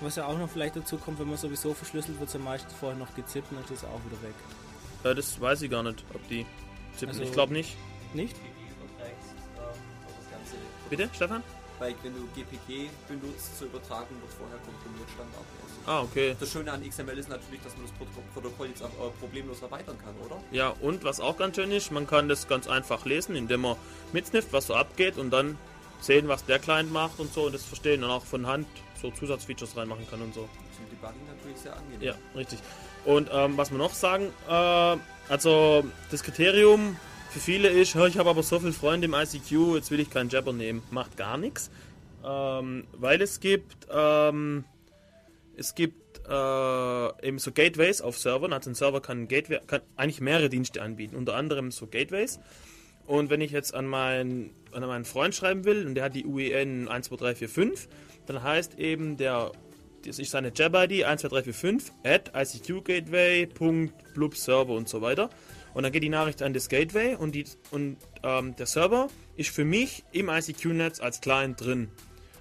[0.00, 2.98] Was ja auch noch vielleicht dazu kommt, wenn man sowieso verschlüsselt wird, ja meistens vorher
[2.98, 4.34] noch gezippt und dann ist es auch wieder weg.
[5.04, 6.46] Äh, das weiß ich gar nicht, ob die
[6.98, 7.14] zippen.
[7.14, 7.76] Also- ich glaube nicht.
[8.14, 8.36] Nicht?
[10.90, 11.42] Bitte, Stefan?
[11.78, 15.78] Weil wenn du GPG benutzt zur Übertragung, wird vorher komprimiert standardmäßig.
[15.86, 16.34] Ah, okay.
[16.40, 19.62] Das Schöne an XML ist natürlich, dass man das Proto- Protokoll jetzt auch, äh, problemlos
[19.62, 20.42] erweitern kann, oder?
[20.50, 23.76] Ja, und was auch ganz schön ist, man kann das ganz einfach lesen, indem man
[24.12, 25.56] mitsnifft, was so abgeht und dann
[26.00, 28.66] sehen, was der Client macht und so und das verstehen und auch von Hand
[29.00, 30.48] so Zusatzfeatures reinmachen kann und so.
[30.74, 32.02] Zum Debugging natürlich sehr angenehm.
[32.02, 32.58] Ja, richtig.
[33.08, 34.96] Und ähm, was wir noch sagen, äh,
[35.30, 36.98] also das Kriterium
[37.30, 40.10] für viele ist, "Hör, ich habe aber so viele Freunde im ICQ, jetzt will ich
[40.10, 40.82] keinen Jabber nehmen.
[40.90, 41.70] Macht gar nichts,
[42.22, 44.64] ähm, weil es gibt, ähm,
[45.56, 48.52] es gibt äh, eben so Gateways auf Servern.
[48.52, 52.38] Also ein Server kann, Gateway, kann eigentlich mehrere Dienste anbieten, unter anderem so Gateways.
[53.06, 56.26] Und wenn ich jetzt an meinen, an meinen Freund schreiben will und der hat die
[56.26, 57.88] UEN 12345,
[58.26, 59.52] dann heißt eben der,
[60.04, 65.30] das ist seine Jab-ID 12345 at icqgateway.blub Server und so weiter.
[65.74, 69.50] Und dann geht die Nachricht an das Gateway und, die, und ähm, der Server ist
[69.50, 71.90] für mich im ICQ-Netz als Client drin.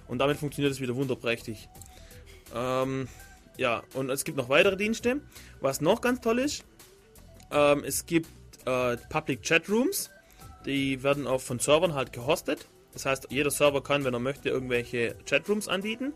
[0.08, 1.68] Und damit funktioniert es wieder wunderprächtig.
[2.54, 3.08] Ähm,
[3.56, 5.20] ja, und es gibt noch weitere Dienste.
[5.60, 6.64] Was noch ganz toll ist,
[7.50, 8.28] ähm, es gibt
[8.66, 10.10] äh, Public Chat Rooms,
[10.64, 12.68] die werden auch von Servern halt gehostet.
[12.92, 16.14] Das heißt, jeder Server kann, wenn er möchte, irgendwelche Chatrooms anbieten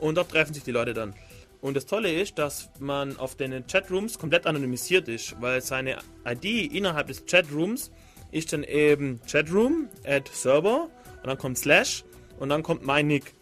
[0.00, 1.14] und dort treffen sich die Leute dann.
[1.60, 6.72] Und das Tolle ist, dass man auf den Chatrooms komplett anonymisiert ist, weil seine ID
[6.72, 7.90] innerhalb des Chatrooms
[8.32, 10.88] ist dann eben Chatroom at Server
[11.22, 12.04] und dann kommt Slash
[12.38, 13.34] und dann kommt mein Nick.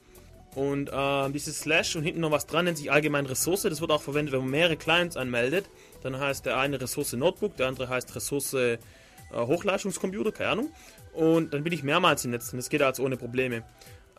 [0.54, 3.62] Und äh, dieses Slash und hinten noch was dran nennt sich allgemein Ressource.
[3.62, 5.66] Das wird auch verwendet, wenn man mehrere Clients anmeldet.
[6.02, 8.78] Dann heißt der eine Ressource Notebook, der andere heißt Ressource äh,
[9.32, 10.72] Hochleistungscomputer, keine Ahnung.
[11.12, 13.62] Und dann bin ich mehrmals im Netz und das geht also ohne Probleme.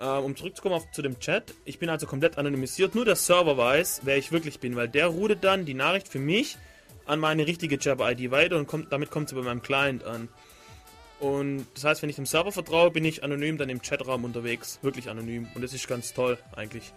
[0.01, 3.57] Ähm, um zurückzukommen auf, zu dem Chat, ich bin also komplett anonymisiert, nur der Server
[3.57, 6.57] weiß, wer ich wirklich bin, weil der routet dann die Nachricht für mich
[7.05, 10.29] an meine richtige Jabber-ID weiter und kommt, damit kommt sie bei meinem Client an.
[11.19, 14.79] Und das heißt, wenn ich dem Server vertraue, bin ich anonym dann im Chatraum unterwegs.
[14.81, 15.49] Wirklich anonym.
[15.53, 16.93] Und das ist ganz toll, eigentlich.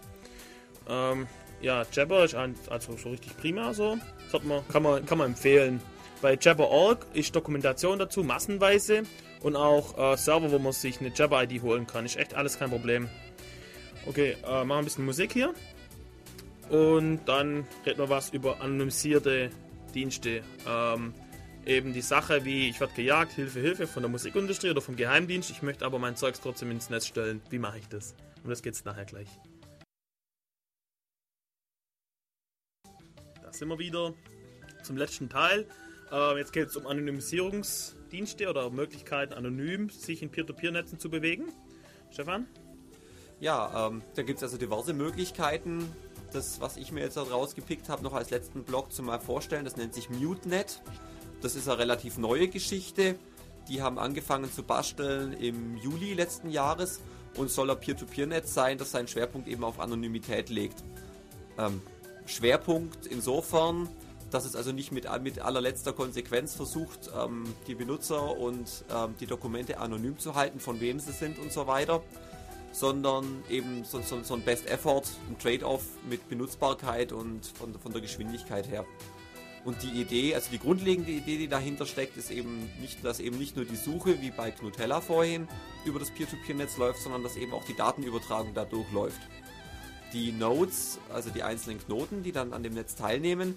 [0.88, 1.26] Ähm,
[1.61, 3.98] ja, Jabber ist also so richtig prima so.
[4.30, 5.80] Das man, kann, man, kann man empfehlen.
[6.20, 9.03] Bei Jabber.org ist Dokumentation dazu, massenweise.
[9.43, 12.07] Und auch äh, Server, wo man sich eine Jabber-ID holen kann.
[12.07, 13.09] Ist echt alles kein Problem.
[14.07, 15.53] Okay, äh, machen ein bisschen Musik hier.
[16.70, 19.51] Und dann reden wir was über anonymisierte
[19.95, 20.43] Dienste.
[20.66, 21.12] Ähm,
[21.66, 25.51] eben die Sache wie, ich werde gejagt, Hilfe, Hilfe von der Musikindustrie oder vom Geheimdienst.
[25.51, 27.43] Ich möchte aber mein Zeugs trotzdem ins Netz stellen.
[27.51, 28.14] Wie mache ich das?
[28.43, 29.28] Und das geht's nachher gleich.
[33.43, 34.14] Da sind wir wieder
[34.82, 35.66] zum letzten Teil.
[36.11, 36.86] Äh, jetzt geht es um
[38.12, 41.46] Anonymisierungsdienste oder Möglichkeiten, anonym sich in Peer-to-Peer-Netzen zu bewegen.
[42.10, 42.46] Stefan?
[43.40, 45.90] Ja, ähm, da gibt es also diverse Möglichkeiten.
[46.32, 49.76] Das, was ich mir jetzt rausgepickt habe, noch als letzten Blog zum mal vorstellen, das
[49.76, 50.82] nennt sich MuteNet.
[51.40, 53.16] Das ist eine relativ neue Geschichte.
[53.68, 57.00] Die haben angefangen zu basteln im Juli letzten Jahres
[57.36, 60.84] und soll ein Peer-to-Peer-Netz sein, das seinen Schwerpunkt eben auf Anonymität legt.
[61.58, 61.82] Ähm,
[62.26, 63.88] Schwerpunkt insofern,
[64.33, 69.26] dass es also nicht mit, mit allerletzter Konsequenz versucht, ähm, die Benutzer und ähm, die
[69.26, 72.03] Dokumente anonym zu halten, von wem sie sind und so weiter,
[72.72, 77.93] sondern eben so, so, so ein Best Effort, ein Trade-off mit Benutzbarkeit und von, von
[77.93, 78.87] der Geschwindigkeit her.
[79.64, 83.39] Und die Idee, also die grundlegende Idee, die dahinter steckt, ist eben nicht, dass eben
[83.39, 85.47] nicht nur die Suche wie bei Knutella vorhin
[85.85, 89.20] über das Peer-to-Peer-Netz läuft, sondern dass eben auch die Datenübertragung dadurch läuft.
[90.12, 93.57] Die Nodes, also die einzelnen Knoten, die dann an dem Netz teilnehmen,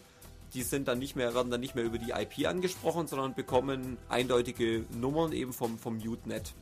[0.55, 3.97] die sind dann nicht mehr, werden dann nicht mehr über die IP angesprochen, sondern bekommen
[4.09, 6.53] eindeutige Nummern eben vom, vom Mute-Net.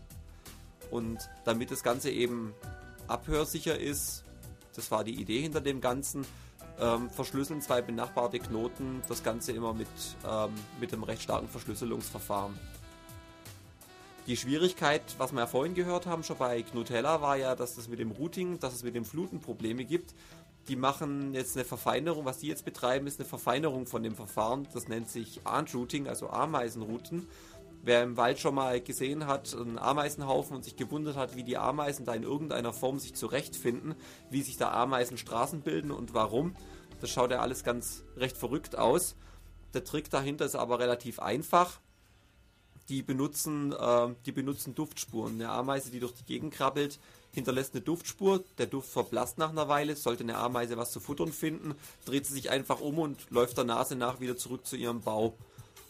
[0.91, 2.53] Und damit das Ganze eben
[3.07, 4.23] abhörsicher ist,
[4.75, 6.25] das war die Idee hinter dem Ganzen,
[6.79, 9.87] ähm, verschlüsseln zwei benachbarte Knoten das Ganze immer mit,
[10.27, 12.57] ähm, mit einem recht starken Verschlüsselungsverfahren.
[14.25, 17.89] Die Schwierigkeit, was wir ja vorhin gehört haben, schon bei Knutella, war ja, dass das
[17.89, 20.15] mit dem Routing, dass es mit dem Fluten Probleme gibt.
[20.67, 24.67] Die machen jetzt eine Verfeinerung, was die jetzt betreiben, ist eine Verfeinerung von dem Verfahren.
[24.73, 27.27] Das nennt sich Ant Routing, also Ameisenrouten.
[27.85, 31.57] Wer im Wald schon mal gesehen hat, einen Ameisenhaufen und sich gewundert hat, wie die
[31.57, 33.95] Ameisen da in irgendeiner Form sich zurechtfinden,
[34.29, 36.55] wie sich da Ameisenstraßen bilden und warum,
[37.01, 39.17] das schaut ja alles ganz recht verrückt aus.
[39.73, 41.81] Der Trick dahinter ist aber relativ einfach.
[42.87, 45.33] Die benutzen, äh, die benutzen Duftspuren.
[45.33, 47.01] Eine Ameise, die durch die Gegend krabbelt,
[47.33, 48.43] hinterlässt eine Duftspur.
[48.57, 49.95] Der Duft verblasst nach einer Weile.
[49.95, 51.75] Sollte eine Ameise was zu futtern finden,
[52.05, 55.35] dreht sie sich einfach um und läuft der Nase nach wieder zurück zu ihrem Bau.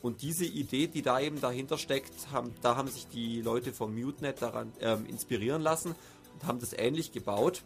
[0.02, 3.96] Und diese Idee, die da eben dahinter steckt, haben, da haben sich die Leute vom
[3.96, 5.96] MuteNet daran ähm, inspirieren lassen
[6.34, 7.64] und haben das ähnlich gebaut.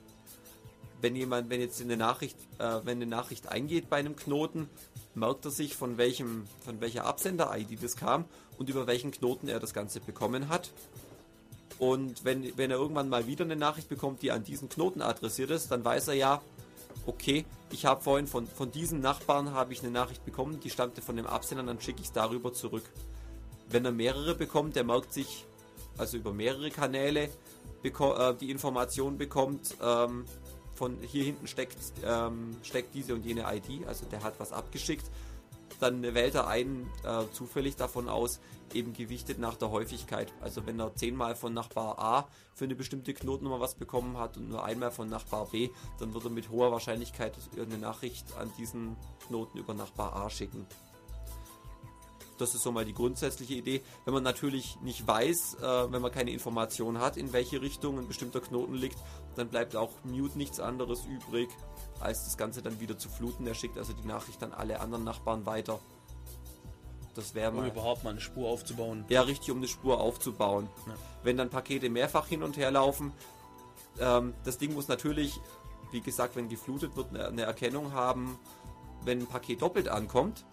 [1.01, 4.69] Wenn jemand, wenn jetzt eine Nachricht, äh, wenn eine Nachricht eingeht bei einem Knoten,
[5.15, 8.25] merkt er sich von welchem, von welcher Absender-ID das kam
[8.59, 10.71] und über welchen Knoten er das Ganze bekommen hat.
[11.79, 15.51] Und wenn, wenn er irgendwann mal wieder eine Nachricht bekommt, die an diesen Knoten adressiert
[15.51, 16.41] ist, dann weiß er ja,
[17.05, 21.01] okay, ich habe vorhin von, von diesem Nachbarn habe ich eine Nachricht bekommen, die stammte
[21.01, 22.83] von dem Absender, dann schicke ich es darüber zurück.
[23.69, 25.45] Wenn er mehrere bekommt, der merkt sich,
[25.97, 27.29] also über mehrere Kanäle
[27.83, 30.25] äh, die Information bekommt, ähm,
[30.73, 35.05] von hier hinten steckt, ähm, steckt diese und jene ID, also der hat was abgeschickt,
[35.79, 38.39] dann wählt er einen äh, zufällig davon aus,
[38.73, 40.33] eben gewichtet nach der Häufigkeit.
[40.41, 44.49] Also wenn er zehnmal von Nachbar A für eine bestimmte Knotennummer was bekommen hat und
[44.49, 48.95] nur einmal von Nachbar B, dann wird er mit hoher Wahrscheinlichkeit eine Nachricht an diesen
[49.27, 50.65] Knoten über Nachbar A schicken.
[52.37, 53.81] Das ist so mal die grundsätzliche Idee.
[54.05, 58.07] Wenn man natürlich nicht weiß, äh, wenn man keine Information hat, in welche Richtung ein
[58.07, 58.97] bestimmter Knoten liegt,
[59.35, 61.49] dann bleibt auch Mute nichts anderes übrig,
[61.99, 63.47] als das Ganze dann wieder zu fluten.
[63.47, 65.79] Er schickt also die Nachricht an alle anderen Nachbarn weiter.
[67.17, 67.61] Das wäre mal.
[67.61, 69.03] Um überhaupt mal eine Spur aufzubauen.
[69.09, 70.69] Ja, richtig, um eine Spur aufzubauen.
[70.85, 70.93] Ja.
[71.23, 73.11] Wenn dann Pakete mehrfach hin und her laufen,
[73.99, 75.39] ähm, das Ding muss natürlich,
[75.91, 78.37] wie gesagt, wenn geflutet wird, eine Erkennung haben,
[79.03, 80.45] wenn ein Paket doppelt ankommt.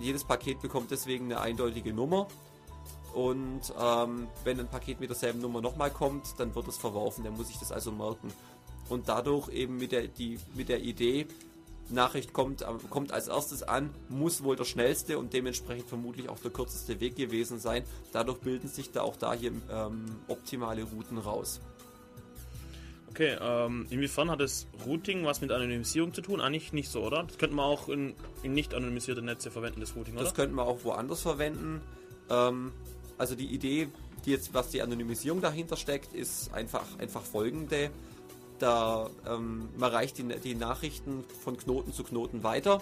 [0.00, 2.26] Jedes Paket bekommt deswegen eine eindeutige Nummer.
[3.12, 7.22] Und ähm, wenn ein Paket mit derselben Nummer nochmal kommt, dann wird es verworfen.
[7.22, 8.32] Der muss sich das also merken.
[8.88, 11.26] Und dadurch eben mit der, die, mit der Idee,
[11.90, 16.38] Nachricht kommt, äh, kommt als erstes an, muss wohl der schnellste und dementsprechend vermutlich auch
[16.38, 17.84] der kürzeste Weg gewesen sein.
[18.12, 21.60] Dadurch bilden sich da auch da hier ähm, optimale Routen raus.
[23.16, 26.40] Okay, ähm, inwiefern hat das Routing was mit Anonymisierung zu tun?
[26.42, 27.22] Eigentlich nicht so, oder?
[27.22, 30.24] Das könnte man auch in, in nicht anonymisierte Netze verwenden, das Routing, oder?
[30.24, 31.80] Das könnte man auch woanders verwenden.
[32.28, 32.72] Ähm,
[33.16, 33.88] also die Idee,
[34.26, 37.90] die jetzt, was die Anonymisierung dahinter steckt, ist einfach, einfach folgende.
[38.58, 42.80] Da ähm, man reicht die, die Nachrichten von Knoten zu Knoten weiter.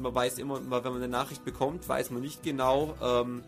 [0.00, 3.42] Man weiß immer, wenn man eine Nachricht bekommt, weiß man nicht genau, ähm,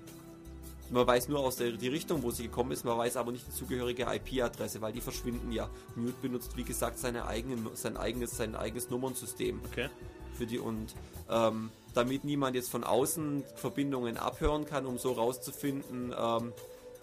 [0.91, 3.47] man weiß nur aus der die Richtung, wo sie gekommen ist, man weiß aber nicht
[3.47, 5.68] die zugehörige IP-Adresse, weil die verschwinden ja.
[5.97, 9.61] Mute benutzt, wie gesagt, seine eigenen, sein eigenes, sein eigenes Nummernsystem.
[9.70, 9.89] Okay.
[10.37, 10.95] Für die und
[11.30, 16.53] ähm, damit niemand jetzt von außen Verbindungen abhören kann, um so rauszufinden, ähm,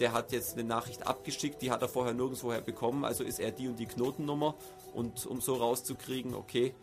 [0.02, 3.52] der hat jetzt eine Nachricht abgeschickt, die hat er vorher nirgendwoher bekommen, also ist er
[3.52, 4.56] die und die Knotennummer
[4.93, 6.74] und um so rauszukriegen, okay,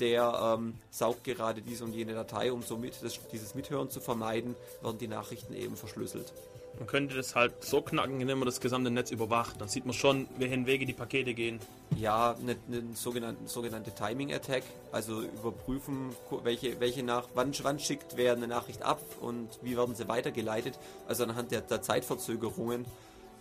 [0.00, 4.56] der ähm, saugt gerade diese und jene Datei, um somit das, dieses Mithören zu vermeiden,
[4.82, 6.32] werden die Nachrichten eben verschlüsselt.
[6.78, 9.60] Man könnte das halt so knacken, indem man das gesamte Netz überwacht.
[9.60, 11.58] Dann sieht man schon, welchen Wege die Pakete gehen.
[11.96, 14.62] Ja, eine, eine sogenannte, sogenannte Timing Attack,
[14.92, 16.14] also überprüfen,
[16.44, 20.78] welche, welche nach, wann, wann schickt wer eine Nachricht ab und wie werden sie weitergeleitet.
[21.08, 22.84] Also anhand der, der Zeitverzögerungen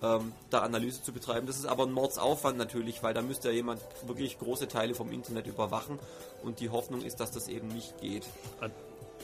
[0.02, 1.46] ähm, da Analyse zu betreiben.
[1.46, 5.12] Das ist aber ein Mordsaufwand natürlich, weil da müsste ja jemand wirklich große Teile vom
[5.12, 6.00] Internet überwachen
[6.44, 8.28] und die Hoffnung ist, dass das eben nicht geht.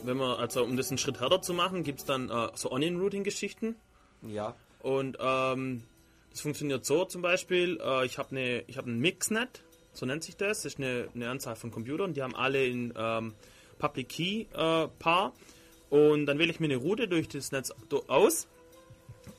[0.04, 2.72] Wenn man, also um das einen Schritt härter zu machen, gibt es dann äh, so
[2.72, 3.76] Onion-Routing-Geschichten.
[4.28, 4.56] Ja.
[4.80, 5.84] Und ähm,
[6.32, 9.64] das funktioniert so zum Beispiel, äh, ich habe eine, hab ein Mixnet,
[9.94, 12.94] so nennt sich das, das ist eine, eine Anzahl von Computern, die haben alle in
[12.98, 13.34] ähm,
[13.78, 15.34] Public Key äh, Paar
[15.90, 17.72] und dann wähle ich mir eine Route durch das Netz
[18.08, 18.48] aus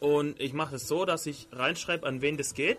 [0.01, 2.79] und ich mache es so, dass ich reinschreibe, an wen das geht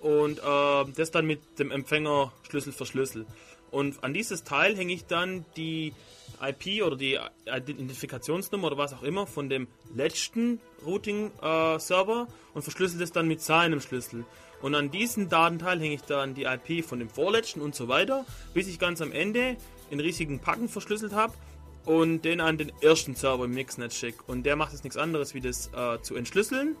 [0.00, 3.26] und äh, das dann mit dem Empfängerschlüssel verschlüssel.
[3.70, 5.92] Und an dieses Teil hänge ich dann die
[6.40, 12.98] IP oder die Identifikationsnummer oder was auch immer von dem letzten Routing-Server äh, und verschlüssel
[12.98, 14.24] das dann mit seinem Schlüssel.
[14.62, 18.26] Und an diesen Datenteil hänge ich dann die IP von dem vorletzten und so weiter,
[18.52, 19.56] bis ich ganz am Ende
[19.90, 21.32] in riesigen Packen verschlüsselt habe
[21.86, 24.22] und den an den ersten Server im Mixnet schicke.
[24.26, 26.76] Und der macht jetzt nichts anderes, wie das äh, zu entschlüsseln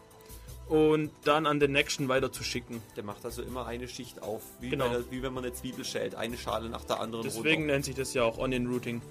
[0.70, 2.80] und dann an den nächsten weiter zu schicken.
[2.96, 4.88] Der macht also immer eine Schicht auf, wie, genau.
[4.88, 7.72] der, wie wenn man eine Zwiebel schält, eine Schale nach der anderen Deswegen runter.
[7.72, 9.02] nennt sich das ja auch Onion Routing.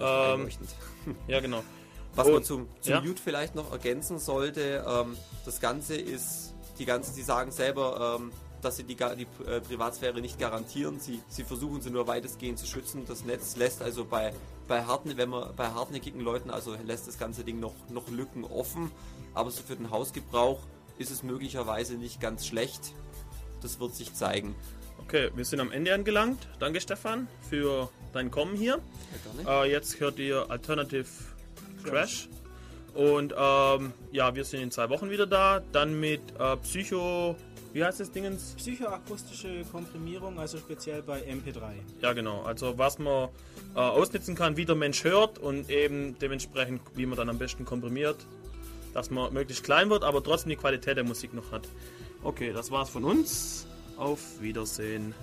[0.00, 0.48] Ähm,
[1.28, 1.62] ja, genau.
[2.14, 3.00] Was und, man zum, zum ja?
[3.00, 8.32] Mute vielleicht noch ergänzen sollte, ähm, das Ganze ist, die ganze, sie sagen selber, ähm,
[8.64, 10.98] dass sie die, die äh, Privatsphäre nicht garantieren.
[10.98, 13.04] Sie, sie versuchen sie nur weitestgehend zu schützen.
[13.06, 14.32] Das Netz lässt also bei,
[14.66, 18.44] bei, harten, wenn man, bei hartnäckigen Leuten, also lässt das ganze Ding noch, noch Lücken
[18.44, 18.90] offen.
[19.34, 20.60] Aber so für den Hausgebrauch
[20.98, 22.94] ist es möglicherweise nicht ganz schlecht.
[23.60, 24.54] Das wird sich zeigen.
[24.98, 26.48] Okay, wir sind am Ende angelangt.
[26.58, 28.80] Danke Stefan für dein Kommen hier.
[29.44, 31.06] Ja, äh, jetzt hört ihr Alternative
[31.82, 32.28] Crash.
[32.94, 35.60] Und ähm, ja, wir sind in zwei Wochen wieder da.
[35.72, 37.36] Dann mit äh, Psycho.
[37.72, 38.54] Wie heißt das Dingens?
[38.56, 41.72] Psychoakustische Komprimierung, also speziell bei MP3.
[42.00, 42.42] Ja, genau.
[42.42, 43.30] Also was man
[43.74, 47.64] äh, ausnutzen kann, wie der Mensch hört und eben dementsprechend, wie man dann am besten
[47.64, 48.16] komprimiert,
[48.92, 51.68] dass man möglichst klein wird, aber trotzdem die Qualität der Musik noch hat.
[52.22, 53.66] Okay, das war's von uns.
[53.96, 55.14] Auf Wiedersehen.